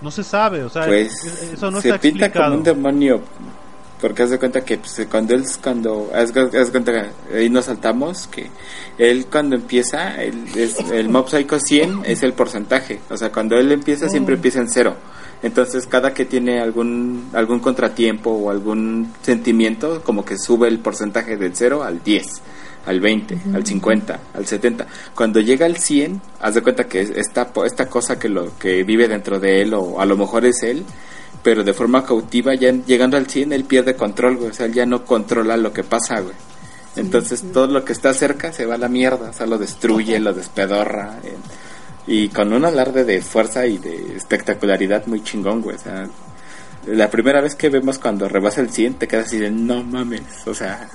[0.01, 2.45] No se sabe, o sea, Pues eso no se está pinta explicado.
[2.51, 3.21] como un demonio.
[4.05, 7.49] Porque haz de cuenta que pues, cuando él, cuando, haz, haz de cuenta que ahí
[7.49, 8.51] nos saltamos, que
[8.99, 12.99] él cuando empieza, él es, el Mob Psycho 100 es el porcentaje.
[13.09, 14.37] O sea, cuando él empieza, siempre Oh.
[14.37, 14.95] empieza en cero.
[15.41, 21.35] Entonces, cada que tiene algún, algún contratiempo o algún sentimiento, como que sube el porcentaje
[21.35, 22.27] del 0 al 10,
[22.85, 24.85] al 20, al 50, al 70.
[25.15, 28.83] Cuando llega al 100, haz de cuenta que es esta, esta cosa que, lo, que
[28.83, 30.85] vive dentro de él, o a lo mejor es él,
[31.45, 34.49] pero de forma cautiva, ya llegando al 100, él pierde control, güey.
[34.49, 36.33] O sea, él ya no controla lo que pasa, güey.
[36.95, 40.19] Entonces, todo lo que está cerca se va a la mierda, o sea, lo destruye,
[40.19, 41.19] lo despedorra.
[41.23, 41.35] eh,
[42.07, 45.75] y con un alarde de fuerza y de espectacularidad muy chingón, güey.
[45.75, 46.09] O sea,
[46.87, 50.23] la primera vez que vemos cuando rebasa el 100, te quedas así de no mames.
[50.47, 50.89] O sea,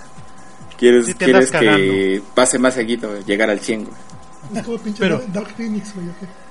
[0.77, 3.97] quieres, Sí quieres que pase más seguido, llegar al 100, güey.
[4.57, 6.09] Es como pinche Pero- Dark Phoenix, güey.
[6.09, 6.50] ¿o qué?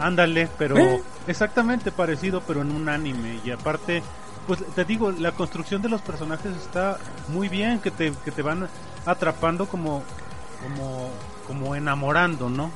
[0.00, 1.02] Ándale, pero ¿Eh?
[1.26, 3.38] exactamente parecido, pero en un anime.
[3.44, 4.02] Y aparte,
[4.46, 6.98] pues te digo, la construcción de los personajes está
[7.28, 8.66] muy bien, que te, que te van
[9.06, 10.02] atrapando como,
[10.62, 11.10] como,
[11.46, 12.70] como enamorando, ¿no?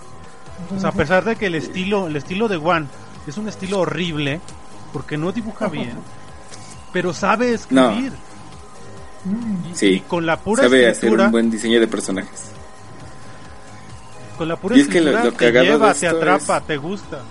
[0.77, 2.87] O sea, a pesar de que el estilo, el estilo de One
[3.27, 4.41] es un estilo horrible,
[4.93, 5.95] porque no dibuja bien,
[6.93, 8.13] pero sabe escribir.
[8.13, 12.51] Y- Sí, y con la pura Sabe hacer escritura, un buen diseño de personajes.
[14.35, 16.77] Con la pura Y es que lo- escritura lo te lleva, te atrapa, es- te
[16.77, 17.23] gusta.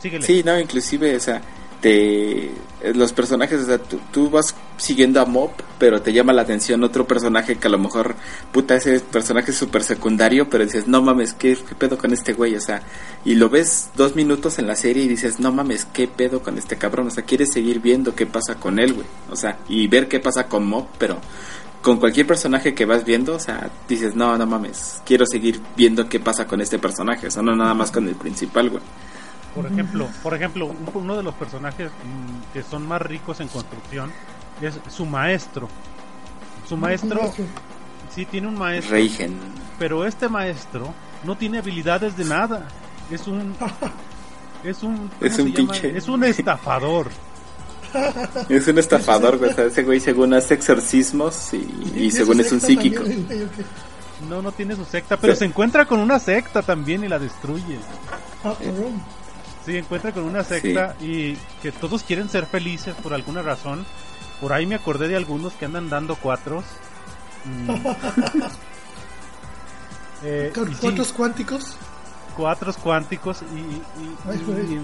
[0.00, 0.26] Síguele.
[0.26, 1.40] Sí, no, inclusive, o sea,
[1.80, 2.50] te,
[2.94, 6.82] los personajes, o sea, tú, tú vas siguiendo a Mob, pero te llama la atención
[6.84, 8.14] otro personaje que a lo mejor,
[8.52, 12.34] puta, ese personaje es súper secundario, pero dices, no mames, ¿qué, ¿qué pedo con este
[12.34, 12.54] güey?
[12.54, 12.82] O sea,
[13.24, 16.58] y lo ves dos minutos en la serie y dices, no mames, ¿qué pedo con
[16.58, 17.06] este cabrón?
[17.06, 19.06] O sea, quieres seguir viendo qué pasa con él, güey.
[19.30, 21.18] O sea, y ver qué pasa con Mob, pero
[21.84, 26.08] con cualquier personaje que vas viendo, o sea, dices, no, no mames, quiero seguir viendo
[26.08, 28.82] qué pasa con este personaje, o sea, no nada más con el principal, güey.
[29.54, 33.48] Por ejemplo, por ejemplo, un- uno de los personajes mm, que son más ricos en
[33.48, 34.10] construcción
[34.62, 35.68] es su maestro.
[36.66, 37.20] Su maestro,
[38.14, 39.36] sí tiene un maestro, Reigen.
[39.78, 40.92] pero este maestro
[41.24, 42.66] no tiene habilidades de nada.
[43.10, 43.54] Es un
[44.64, 45.72] es un ¿cómo Es un llama?
[45.74, 47.10] pinche- es un estafador.
[48.48, 49.50] Es un estafador, güey.
[49.56, 51.56] ese güey según hace exorcismos y,
[51.96, 53.02] y ¿Y según es un psíquico.
[53.02, 53.26] también?
[54.28, 55.40] No, no tiene su secta, pero Sí.
[55.40, 57.78] se encuentra con una secta también y la destruye.
[58.44, 58.54] Ah.
[59.66, 63.84] Sí, encuentra con una secta y que todos quieren ser felices por alguna razón.
[64.40, 66.64] Por ahí me acordé de algunos que andan dando cuatros.
[67.44, 67.70] Mm.
[70.26, 71.76] Eh, sí, ¿Cuántos cuánticos?
[72.36, 73.82] cuatros cuánticos y, y-
[74.26, 74.74] Ay, y- güey.
[74.74, 74.80] y-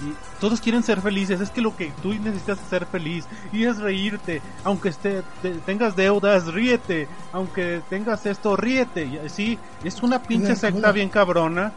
[0.00, 1.40] y todos quieren ser felices.
[1.40, 4.40] Es que lo que tú necesitas es ser feliz y es reírte.
[4.64, 7.08] Aunque esté, te- tengas deudas, ríete.
[7.32, 9.04] Aunque tengas esto, ríete.
[9.04, 11.72] Y así, es una pinche secta bien cabrona.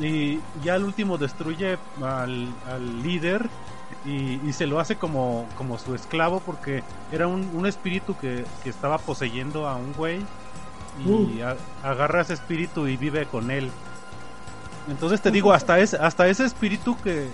[0.00, 3.48] Y ya al último destruye al, al líder
[4.06, 6.82] y, y se lo hace como, como su esclavo porque
[7.12, 10.20] era un, un espíritu que, que estaba poseyendo a un güey
[11.04, 11.30] y Uh.
[11.82, 13.70] a- agarra ese espíritu y vive con él.
[14.88, 17.28] Entonces te digo, hasta ese, hasta ese espíritu que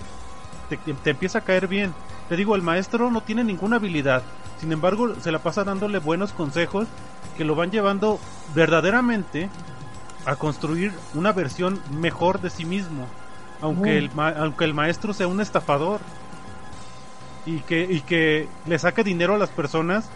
[0.69, 1.93] te, empieza a caer bien.
[2.29, 4.23] Te digo, el maestro no tiene ninguna habilidad.
[4.59, 6.87] Sin embargo, se la pasa dándole buenos consejos
[7.37, 8.19] que lo van llevando
[8.55, 9.49] verdaderamente
[10.25, 13.07] a construir una versión mejor de sí mismo.
[13.61, 15.99] Aunque, el, ma- aunque el maestro sea un estafador
[17.45, 20.09] y que, y que le saque dinero a las personas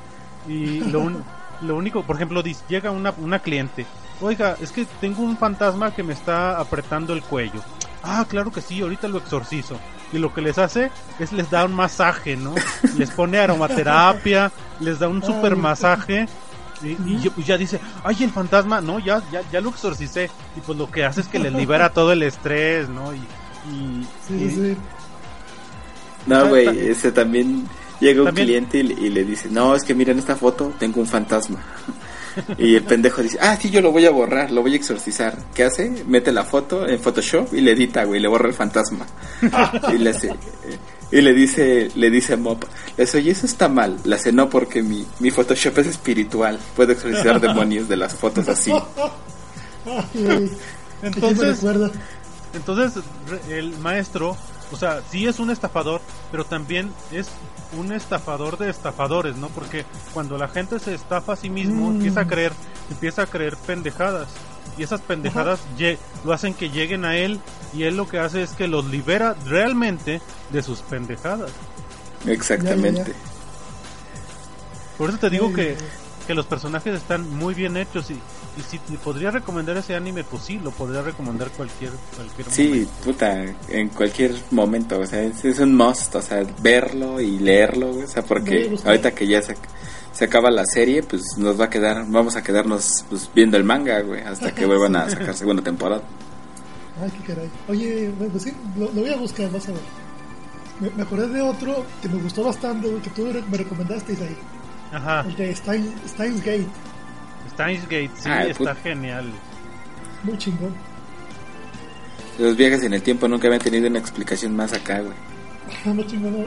[0.48, 1.24] y lo, un-
[1.62, 3.86] lo único, por ejemplo, dice, llega una, una cliente,
[4.20, 7.62] oiga, es que tengo un fantasma que me está apretando el cuello.
[8.04, 9.80] Ah, claro que sí, ahorita lo exorcizo.
[10.14, 12.54] Y lo que les hace es les da un masaje, ¿no?
[12.98, 16.28] Les pone aromaterapia, les da un super masaje.
[16.84, 20.30] Y, y yo- y ya dice, ay, el fantasma, no, ya, ya, ya lo exorcicé.
[20.58, 23.14] Y pues lo que hace es que les libera todo el estrés, ¿no?
[23.14, 23.18] Y,
[23.72, 24.78] y- Sí, y- sí.
[26.26, 27.68] No, güey, ese también
[28.00, 31.08] llega un También- cliente y le dice, no, es que miren esta foto, tengo un
[31.08, 31.60] fantasma.
[32.58, 35.38] Y el pendejo dice, ah, sí, yo lo voy a borrar, lo voy a exorcizar.
[35.54, 36.04] ¿Qué hace?
[36.08, 39.06] Mete la foto en Photoshop y le edita, güey, le borra el fantasma.
[39.94, 40.34] y le hace...
[41.12, 42.64] Y le dice, le dice a Mop,
[42.96, 43.98] le dice, oye, eso está mal.
[44.06, 46.58] Le hace, no, porque mi, mi Photoshop es espiritual.
[46.74, 48.72] Puedo exorcizar demonios de las fotos así.
[49.86, 50.46] Ay, güey.
[51.04, 51.92] ¿A quién me Entonces?
[52.54, 53.04] Entonces,
[53.50, 54.38] el maestro,
[54.72, 56.02] o sea, sí es un estafador,
[56.32, 57.28] pero también es
[57.78, 59.48] un estafador de estafadores, ¿no?
[59.50, 61.96] Porque cuando la gente se estafa a sí mismo, Mm.
[61.96, 62.54] empieza a creer,
[62.90, 64.28] empieza a creer pendejadas.
[64.78, 65.60] y esas pendejadas
[66.24, 67.42] lo hacen que lleguen a él
[67.74, 71.52] y él lo que hace es que los libera realmente de sus pendejadas.
[72.26, 73.12] Exactamente.
[73.12, 75.76] Ya, ya, Por eso te digo que,
[76.26, 78.20] que los personajes están muy bien hechos y,
[78.58, 82.68] y si te podría recomendar ese anime, pues sí, lo podría recomendar cualquier cualquier Sí,
[82.68, 82.92] momento.
[83.04, 87.92] puta, en cualquier momento, o sea, es, es un must, o sea, verlo y leerlo,
[87.94, 89.56] güey, o sea, porque ahorita que ya se,
[90.12, 93.64] se acaba la serie, pues nos va a quedar, vamos a quedarnos pues, viendo el
[93.64, 96.02] manga, güey, hasta que vuelvan a sacar segunda temporada.
[97.02, 97.50] Ay, qué caray.
[97.70, 99.82] Oye, bueno, pues sí, lo, lo voy a buscar, vas a ver.
[100.82, 104.38] Me, me acordé de otro que me gustó bastante, güey, que tú me recomendaste ahí.
[104.92, 106.68] Ajá, El de Stein, Steins Gate.
[107.52, 109.26] Steins Gate, sí, Ah, está genial.
[110.24, 110.74] Muy chingón.
[112.40, 115.94] Los viajes en el tiempo nunca habían tenido una explicación más acá, güey.
[115.96, 116.42] Muy chingón.
[116.42, 116.46] ¿no?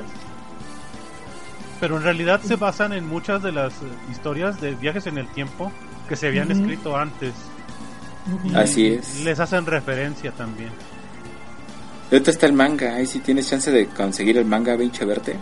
[1.81, 3.75] Pero en realidad se basan en muchas de las
[4.11, 5.71] historias de viajes en el tiempo
[6.09, 7.33] que se habían escrito antes.
[8.55, 9.21] Así es.
[9.25, 10.71] Les hacen referencia también.
[12.11, 15.37] Ahorita está el manga, ahí si tienes chance de conseguir el manga, pinche verte.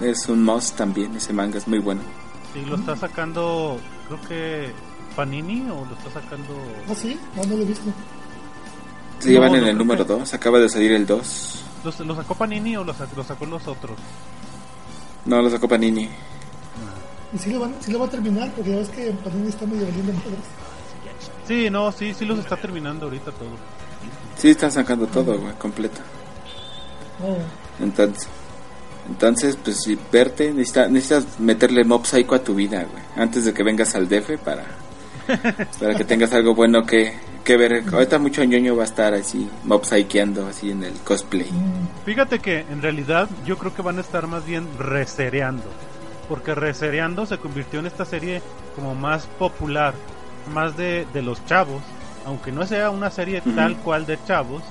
[0.00, 2.02] Es un must también, ese manga es muy bueno.
[2.52, 3.78] Sí, lo está sacando,
[4.16, 4.72] creo que
[5.16, 6.54] Panini o lo está sacando...
[6.88, 7.84] Ah, sí, no, no lo he visto.
[9.18, 11.64] Se No, llevan no en el número que- 2, acaba de salir el 2.
[11.84, 13.96] ¿Lo, lo sacó Panini o lo, sac- lo sacó los otros?
[15.24, 16.08] No, lo sacó Panini.
[17.32, 19.66] Y sí lo, van, sí lo va a terminar, porque ya ves que Panini está
[19.66, 20.38] medio valiendo madres.
[21.46, 23.50] Sí, no, sí, sí los está terminando ahorita todo.
[24.36, 26.00] Sí, están sacando todo, güey, completo.
[27.20, 28.28] No, Entonces,
[29.10, 33.02] entonces pues si verte, necesita- necesitas meterle Mob Psycho a tu vida, güey.
[33.16, 34.64] Antes de que vengas al DF para,
[35.80, 37.12] para que tengas algo bueno que,
[37.44, 37.82] que ver.
[37.92, 41.50] Ahorita mucho ñoño va a estar así, Mob Psycheando así en el cosplay.
[42.04, 45.64] Fíjate que en realidad yo creo que van a estar más bien resereando.
[46.28, 48.40] Porque resereando se convirtió en esta serie
[48.76, 49.94] como más popular,
[50.54, 51.82] más de, de los chavos.
[52.24, 54.62] Aunque no sea una serie tal cual de chavos,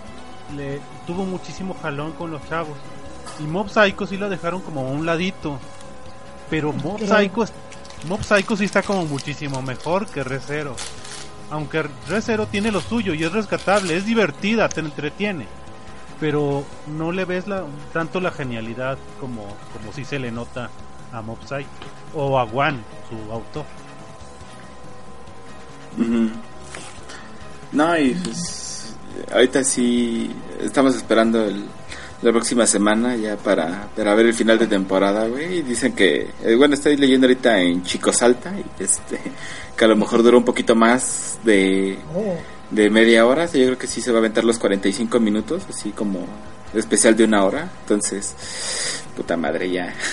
[0.55, 2.77] le tuvo muchísimo jalón con los chavos.
[3.39, 5.59] Y Mob Psycho sí la dejaron como a un ladito.
[6.49, 6.99] Pero Mob.
[6.99, 7.45] Psycho,
[8.07, 10.75] Mob Psycho sí está como muchísimo mejor que Resero.
[11.51, 15.47] Aunque Resero tiene lo suyo y es rescatable, es divertida, te entretiene
[16.19, 17.63] pero no le ves la,
[17.93, 20.69] tanto la genialidad como, como si se le nota
[21.11, 21.69] a Mob Psycho
[22.13, 23.65] o a Juan, su autor.
[27.71, 28.95] No, y pues
[29.31, 31.65] ahorita sí estamos esperando el,
[32.21, 35.59] la próxima semana ya para, para ver el final de temporada, güey.
[35.59, 39.19] Y dicen que, eh, bueno, estoy leyendo ahorita en Chico Salta y este,
[39.77, 42.35] que a lo mejor dura un poquito más de, oh,
[42.71, 43.45] de media hora.
[43.45, 46.25] yo creo que sí se va a aventar los 45 minutos, así como
[46.73, 47.69] especial de una hora.
[47.81, 48.35] Entonces,
[49.15, 49.93] puta madre, ya.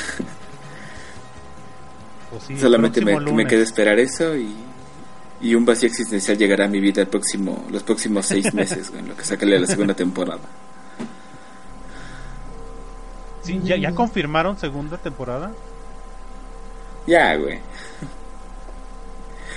[2.29, 4.53] Pues sí, Solamente me, me queda esperar eso y,
[5.41, 9.01] y un vacío existencial llegará a mi vida el próximo, los próximos seis meses, güey,
[9.01, 10.41] en lo que sacarle la segunda temporada.
[13.47, 15.53] Sí, ¿ya, ¿Ya confirmaron segunda temporada?
[17.07, 17.61] Ya, güey.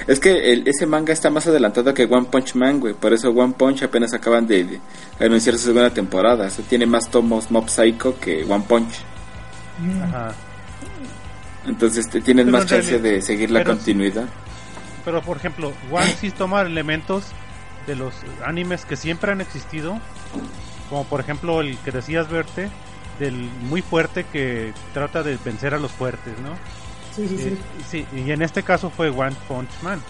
[0.07, 2.93] Es que el- ese manga está más adelantado que One Punch Man, güey.
[2.93, 4.79] Por eso One Punch apenas acaban de, de
[5.25, 6.47] anunciar su segunda temporada.
[6.47, 8.93] O sea, tiene más tomos Mob Psycho que One Punch.
[10.03, 10.33] Ajá.
[11.67, 14.25] Entonces te tienen Pero más chance realidad- de seguir la pero continuidad.
[15.05, 17.25] Pero por ejemplo, One sí toma elementos
[17.87, 18.13] de los
[18.45, 19.99] animes que siempre han existido,
[20.89, 22.69] como por ejemplo el que decías verte,
[23.19, 26.55] del muy fuerte que trata de vencer a los fuertes, ¿no?
[27.15, 27.49] sí, sí, sí.
[27.49, 27.57] Eh,
[27.87, 30.01] sí, y en este caso fue One Punch Man.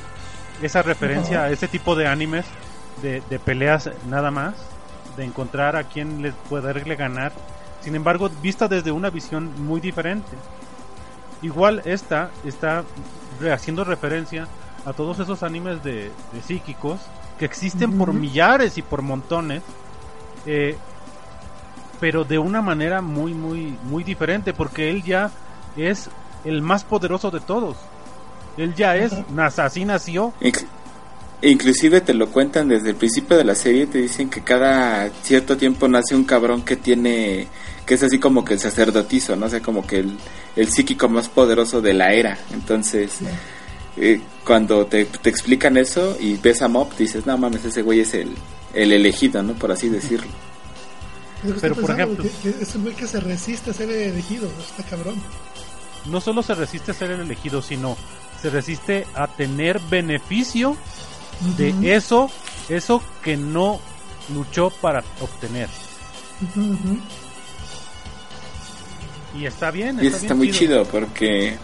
[0.62, 2.46] Esa referencia a ese tipo de animes
[3.02, 4.56] de, de peleas nada más,
[5.18, 7.32] de encontrar a quien le poderle ganar.
[7.82, 10.38] Sin embargo, vista desde una visión muy diferente.
[11.42, 12.84] Igual esta está
[13.52, 14.48] haciendo referencia
[14.86, 17.00] a todos esos animes de, de psíquicos
[17.38, 19.64] que existen por millares y por montones.
[20.46, 20.78] eh,
[22.00, 25.32] pero de una manera muy muy muy diferente porque él ya
[25.78, 26.10] es
[26.46, 27.78] el más poderoso de todos
[28.58, 29.14] él ya es
[29.58, 30.66] así nació Inc-
[31.42, 35.56] Inclusive te lo cuentan desde el principio de la serie, te dicen que cada cierto
[35.56, 37.48] tiempo nace un cabrón que tiene,
[37.86, 40.18] que es así como que el sacerdotizo, no o sea, como que el,
[40.58, 42.38] el psíquico más poderoso de la era.
[42.52, 43.20] Entonces,
[43.96, 48.02] eh, cuando te, te explican eso y ves a Mob, dices, no mames, ese güey
[48.02, 48.36] es el,
[48.74, 49.54] el elegido, ¿no?
[49.54, 50.28] Por así decirlo.
[51.62, 54.84] Pero, por ejemplo- que, que es un güey que se resiste a ser elegido, está
[54.84, 55.16] cabrón.
[56.06, 57.98] no solo se resiste a ser el elegido sino
[58.42, 60.76] se resiste a tener beneficio
[61.58, 62.30] de eso
[62.70, 63.80] eso que no
[64.34, 65.68] luchó para obtener.
[69.38, 71.58] Y está bien Y eso está muy chido porque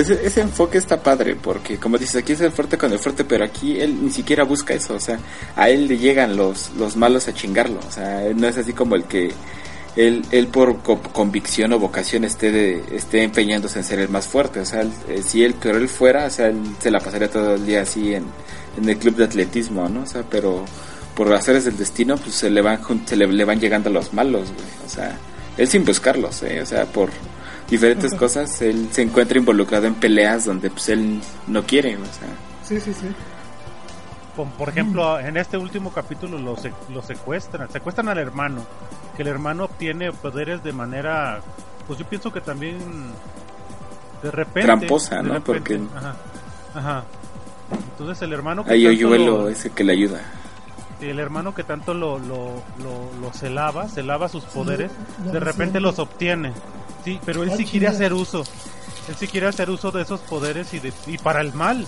[0.00, 3.44] Ese, enfoque está padre, porque como dices, aquí es el fuerte con el fuerte, pero
[3.44, 5.18] aquí él ni siquiera busca eso, o sea,
[5.56, 8.72] a él le llegan los, los malos a chingarlo, o sea, él no es así
[8.72, 9.32] como el que
[9.96, 14.26] él, él por co- convicción o vocación esté, de, esté empeñándose en ser el más
[14.26, 17.00] fuerte, o sea, él, eh, si él, pero él fuera, o sea, él se la
[17.00, 18.24] pasaría todo el día así en,
[18.80, 20.02] en el club de atletismo, ¿no?
[20.02, 20.64] O sea, pero
[21.16, 24.52] por hacer el destino, pues se le van, se le, le van llegando los malos,
[24.52, 25.18] güey, o sea,
[25.56, 26.60] él sin buscarlos, ¿eh?
[26.62, 27.10] O sea, por
[27.68, 32.28] diferentes cosas, él se encuentra involucrado en peleas donde pues él no quiere, o sea.
[32.64, 33.06] Sí, sí, sí.
[34.36, 38.64] Por, por ejemplo, en este último capítulo lo, se- lo secuestran, secuestran al hermano,
[39.16, 41.40] que el hermano obtiene poderes de manera,
[41.86, 42.78] pues yo pienso que también
[44.22, 44.62] de repente.
[44.62, 45.34] Tramposa, ¿no?
[45.34, 46.16] repente, Porque- Ajá,
[46.74, 47.04] ajá.
[47.92, 50.20] Entonces el hermano que Hay tanto hoyuelo lo- ese que le ayuda.
[51.00, 54.90] el hermano que tanto lo, lo, lo, lo celaba, celaba sus poderes,
[55.32, 56.52] de repente los obtiene.
[57.08, 58.44] Sí, pero él Ah, sí quiere hacer uso.
[59.08, 61.86] Él sí quiere hacer uso de esos poderes y, de, y para el mal.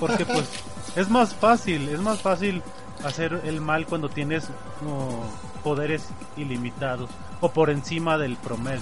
[0.00, 0.48] Porque pues
[0.96, 2.62] es más fácil, es más fácil
[3.04, 4.48] hacer el mal cuando tienes
[4.88, 5.24] oh,
[5.62, 7.10] poderes ilimitados
[7.40, 8.80] o por encima del promedio.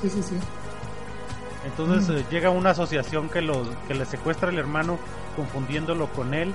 [0.00, 0.36] Sí, sí, sí.
[1.66, 2.18] Entonces Mm.
[2.18, 4.98] eh, llega una asociación que, lo, que le secuestra al hermano
[5.36, 6.54] confundiéndolo con él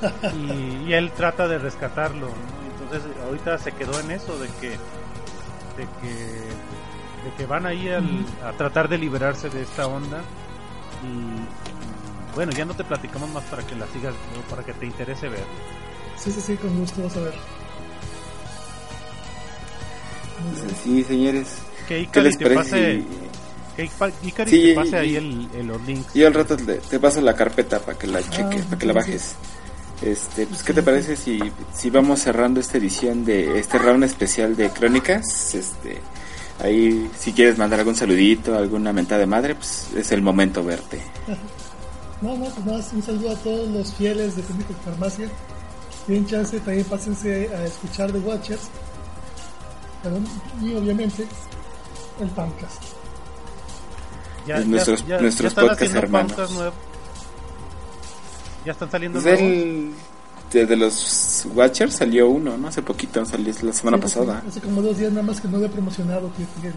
[0.34, 2.28] y, y él trata de rescatarlo.
[2.28, 2.84] ¿no?
[2.84, 4.78] Entonces ahorita se quedó en eso de que
[5.76, 6.40] de que,
[7.24, 10.20] de que van ahí al- a tratar de liberarse de esta onda
[11.02, 14.14] y, y, bueno ya no te platicamos más para que la sigas
[14.50, 15.44] para que te interese ver.
[16.16, 17.34] Sí, sí, sí, con gusto vas a ver.
[20.82, 21.48] Sí, señores.
[21.88, 22.56] Que ¿Qué les te parece?
[22.56, 23.06] pase, si-
[23.76, 26.14] que Ica- Ikari Sí, te pase y- ahí el, el- los links.
[26.14, 28.86] Yo al rato te, te paso la carpeta para que la cheques, Ah, para que
[28.86, 29.34] la bajes.
[30.02, 31.38] Este, pues, ¿qué te parece si,
[31.72, 35.54] si vamos cerrando esta edición de este round especial de crónicas?
[35.54, 36.00] Este,
[36.60, 41.02] ahí, si quieres mandar algún saludito, alguna mentada de madre, pues es el momento verte.
[42.22, 45.28] No, no, pues nada, más un saludo a todos los fieles de Crónicas de Farmacia.
[46.06, 48.62] Bien chance, también pásense a escuchar The Watchers.
[50.02, 50.26] Perdón,
[50.62, 51.26] y obviamente
[52.20, 52.82] el Pancast.
[54.46, 56.72] Ya, Pues nuestros- nuestros están podcast haciendo hermanos.
[58.64, 59.56] Ya están saliendo Pues nuevos.
[59.58, 59.94] el,
[60.54, 62.68] de, de los Watchers salió uno, ¿no?
[62.68, 64.42] Hace poquito, salió la semana Sí, pasada.
[64.48, 66.30] Hace como dos días nada más que no lo he promocionado,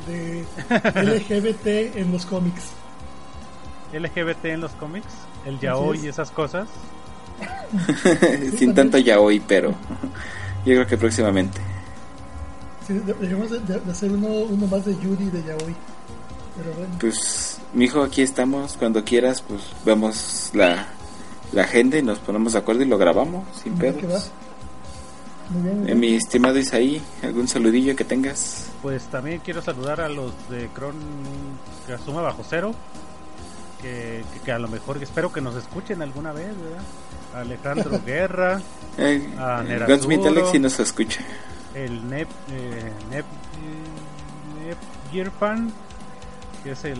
[0.08, 0.44] de
[0.96, 2.64] LGBT en los cómics.
[3.94, 5.08] LGBT en los cómics,
[5.46, 6.04] el yaoi es.
[6.04, 6.68] y esas cosas.
[8.58, 9.70] Sin tanto ya hoy, pero
[10.66, 11.60] yo creo que próximamente.
[12.86, 15.76] Sí, de- debemos de, de- de hacer uno, uno más de Yuri de Yaoi.
[16.58, 18.76] Pero bueno, Pues, mijo, aquí estamos.
[18.78, 20.88] Cuando quieras, pues vemos la,
[21.52, 23.98] la agenda y nos ponemos de acuerdo y lo grabamos sin ¿qué va?
[24.00, 24.32] pedos.
[25.50, 28.68] Muy bien, muy Eh, mi estimado Isaí, ¿algún saludillo que tengas?
[28.82, 30.96] Pues también quiero saludar a los de Cron
[31.86, 32.74] que asuma bajo cero.
[33.82, 36.82] Que, que, que a lo mejor espero que nos escuchen alguna vez, ¿verdad?
[37.36, 38.60] Alejandro Guerra,
[38.98, 40.26] Eh, Ah, eh, Nerazuro.
[40.28, 41.22] Alex nos escucha.
[41.76, 44.78] el Nep, eh, Nep, eh, Nep
[45.12, 45.72] Gearfan,
[46.64, 47.00] que es el.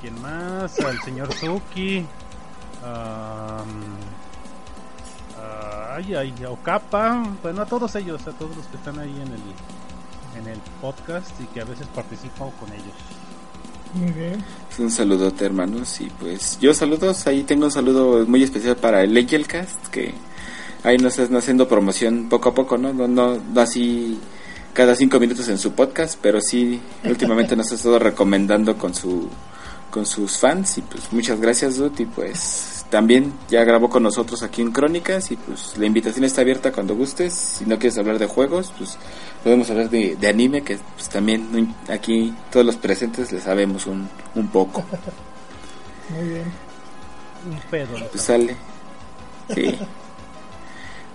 [0.00, 0.78] ¿Quién más?
[0.80, 2.04] Al señor Suki.
[2.84, 3.68] Am,
[5.38, 7.22] ah, ay, ay, a Okapa.
[7.42, 11.38] Bueno, a todos ellos, a todos los que están ahí en el, en el podcast
[11.40, 12.94] y que a veces participo con ellos.
[13.94, 14.44] Muy bien.
[14.78, 16.00] Un saludote, hermanos.
[16.00, 17.26] Y pues yo saludos.
[17.26, 20.14] Ahí tengo un saludo muy especial para el Angelcast, que
[20.84, 22.92] ahí nos están haciendo promoción poco a poco, ¿no?
[22.92, 24.18] No, no, no así
[24.72, 29.28] cada cinco minutos en su podcast, pero sí últimamente nos ha estado recomendando con su
[29.90, 34.42] con sus fans y pues muchas gracias Dut y pues también ya grabó con nosotros
[34.42, 38.18] aquí en Crónicas y pues la invitación está abierta cuando gustes si no quieres hablar
[38.18, 38.98] de juegos pues
[39.44, 44.08] podemos hablar de, de anime que pues también aquí todos los presentes le sabemos un,
[44.34, 44.84] un poco
[46.10, 46.44] Muy bien.
[47.48, 47.98] Un pedo.
[47.98, 48.06] ¿no?
[48.06, 48.56] pues sale
[49.54, 49.76] sí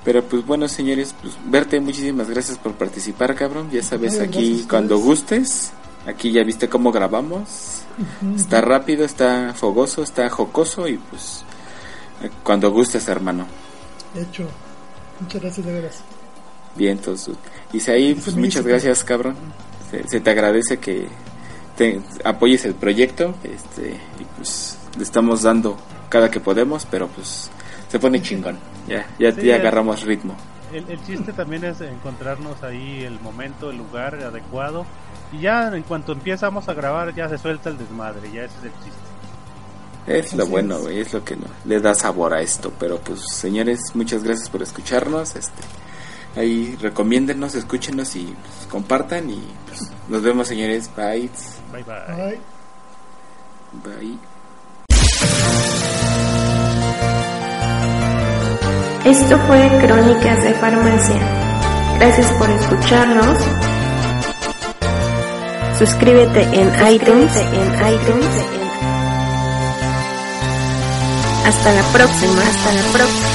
[0.03, 4.97] pero pues bueno señores pues verte muchísimas gracias por participar cabrón ya sabes aquí cuando
[4.99, 5.71] gustes
[6.06, 7.82] aquí ya viste cómo grabamos.
[8.36, 11.43] Está rápido, está fogoso, está jocoso y pues
[12.22, 13.45] eh, cuando gustes, hermano.
[14.16, 14.47] Hecho.
[15.20, 16.03] Muchas gracias de veras.
[16.76, 17.36] Bien, entonces.
[17.72, 19.36] Isaí, pues muchas gracias, cabrón.
[19.89, 21.08] Se, se te agradece que
[21.78, 25.78] te apoyes el proyecto, este y pues le estamos dando
[26.10, 27.49] cada que podemos, pero pues
[27.89, 28.58] se pone chingón.
[28.88, 30.36] Ya, ya, Sí, ya agarramos ritmo.
[30.74, 34.86] El, el chiste también es encontrarnos ahí el momento, el lugar adecuado.
[35.32, 38.32] Y ya en cuanto empezamos a grabar, ya se suelta el desmadre.
[38.32, 38.99] Ya ese es el chiste.
[40.07, 40.82] Es lo Así bueno, es.
[40.82, 42.72] güey, es lo que no- le da sabor a esto.
[42.80, 45.36] Pero pues, señores, muchas gracias por escucharnos.
[45.36, 45.61] Este,
[46.36, 49.30] ahí recomiéndenos, escúchenos y pues, compartan.
[49.30, 50.89] Y pues, nos vemos, señores.
[50.95, 51.30] Bye.
[51.72, 52.16] Bye bye.
[52.16, 52.39] Bye.
[53.84, 54.34] Bye.
[59.06, 61.16] Esto fue Crónicas de Farmacia.
[61.99, 63.38] Gracias por escucharnos.
[65.78, 67.38] Suscríbete en iTunes.
[67.38, 68.26] En iTunes.
[71.45, 72.41] Hasta la próxima.
[72.41, 73.34] Hasta la próxima.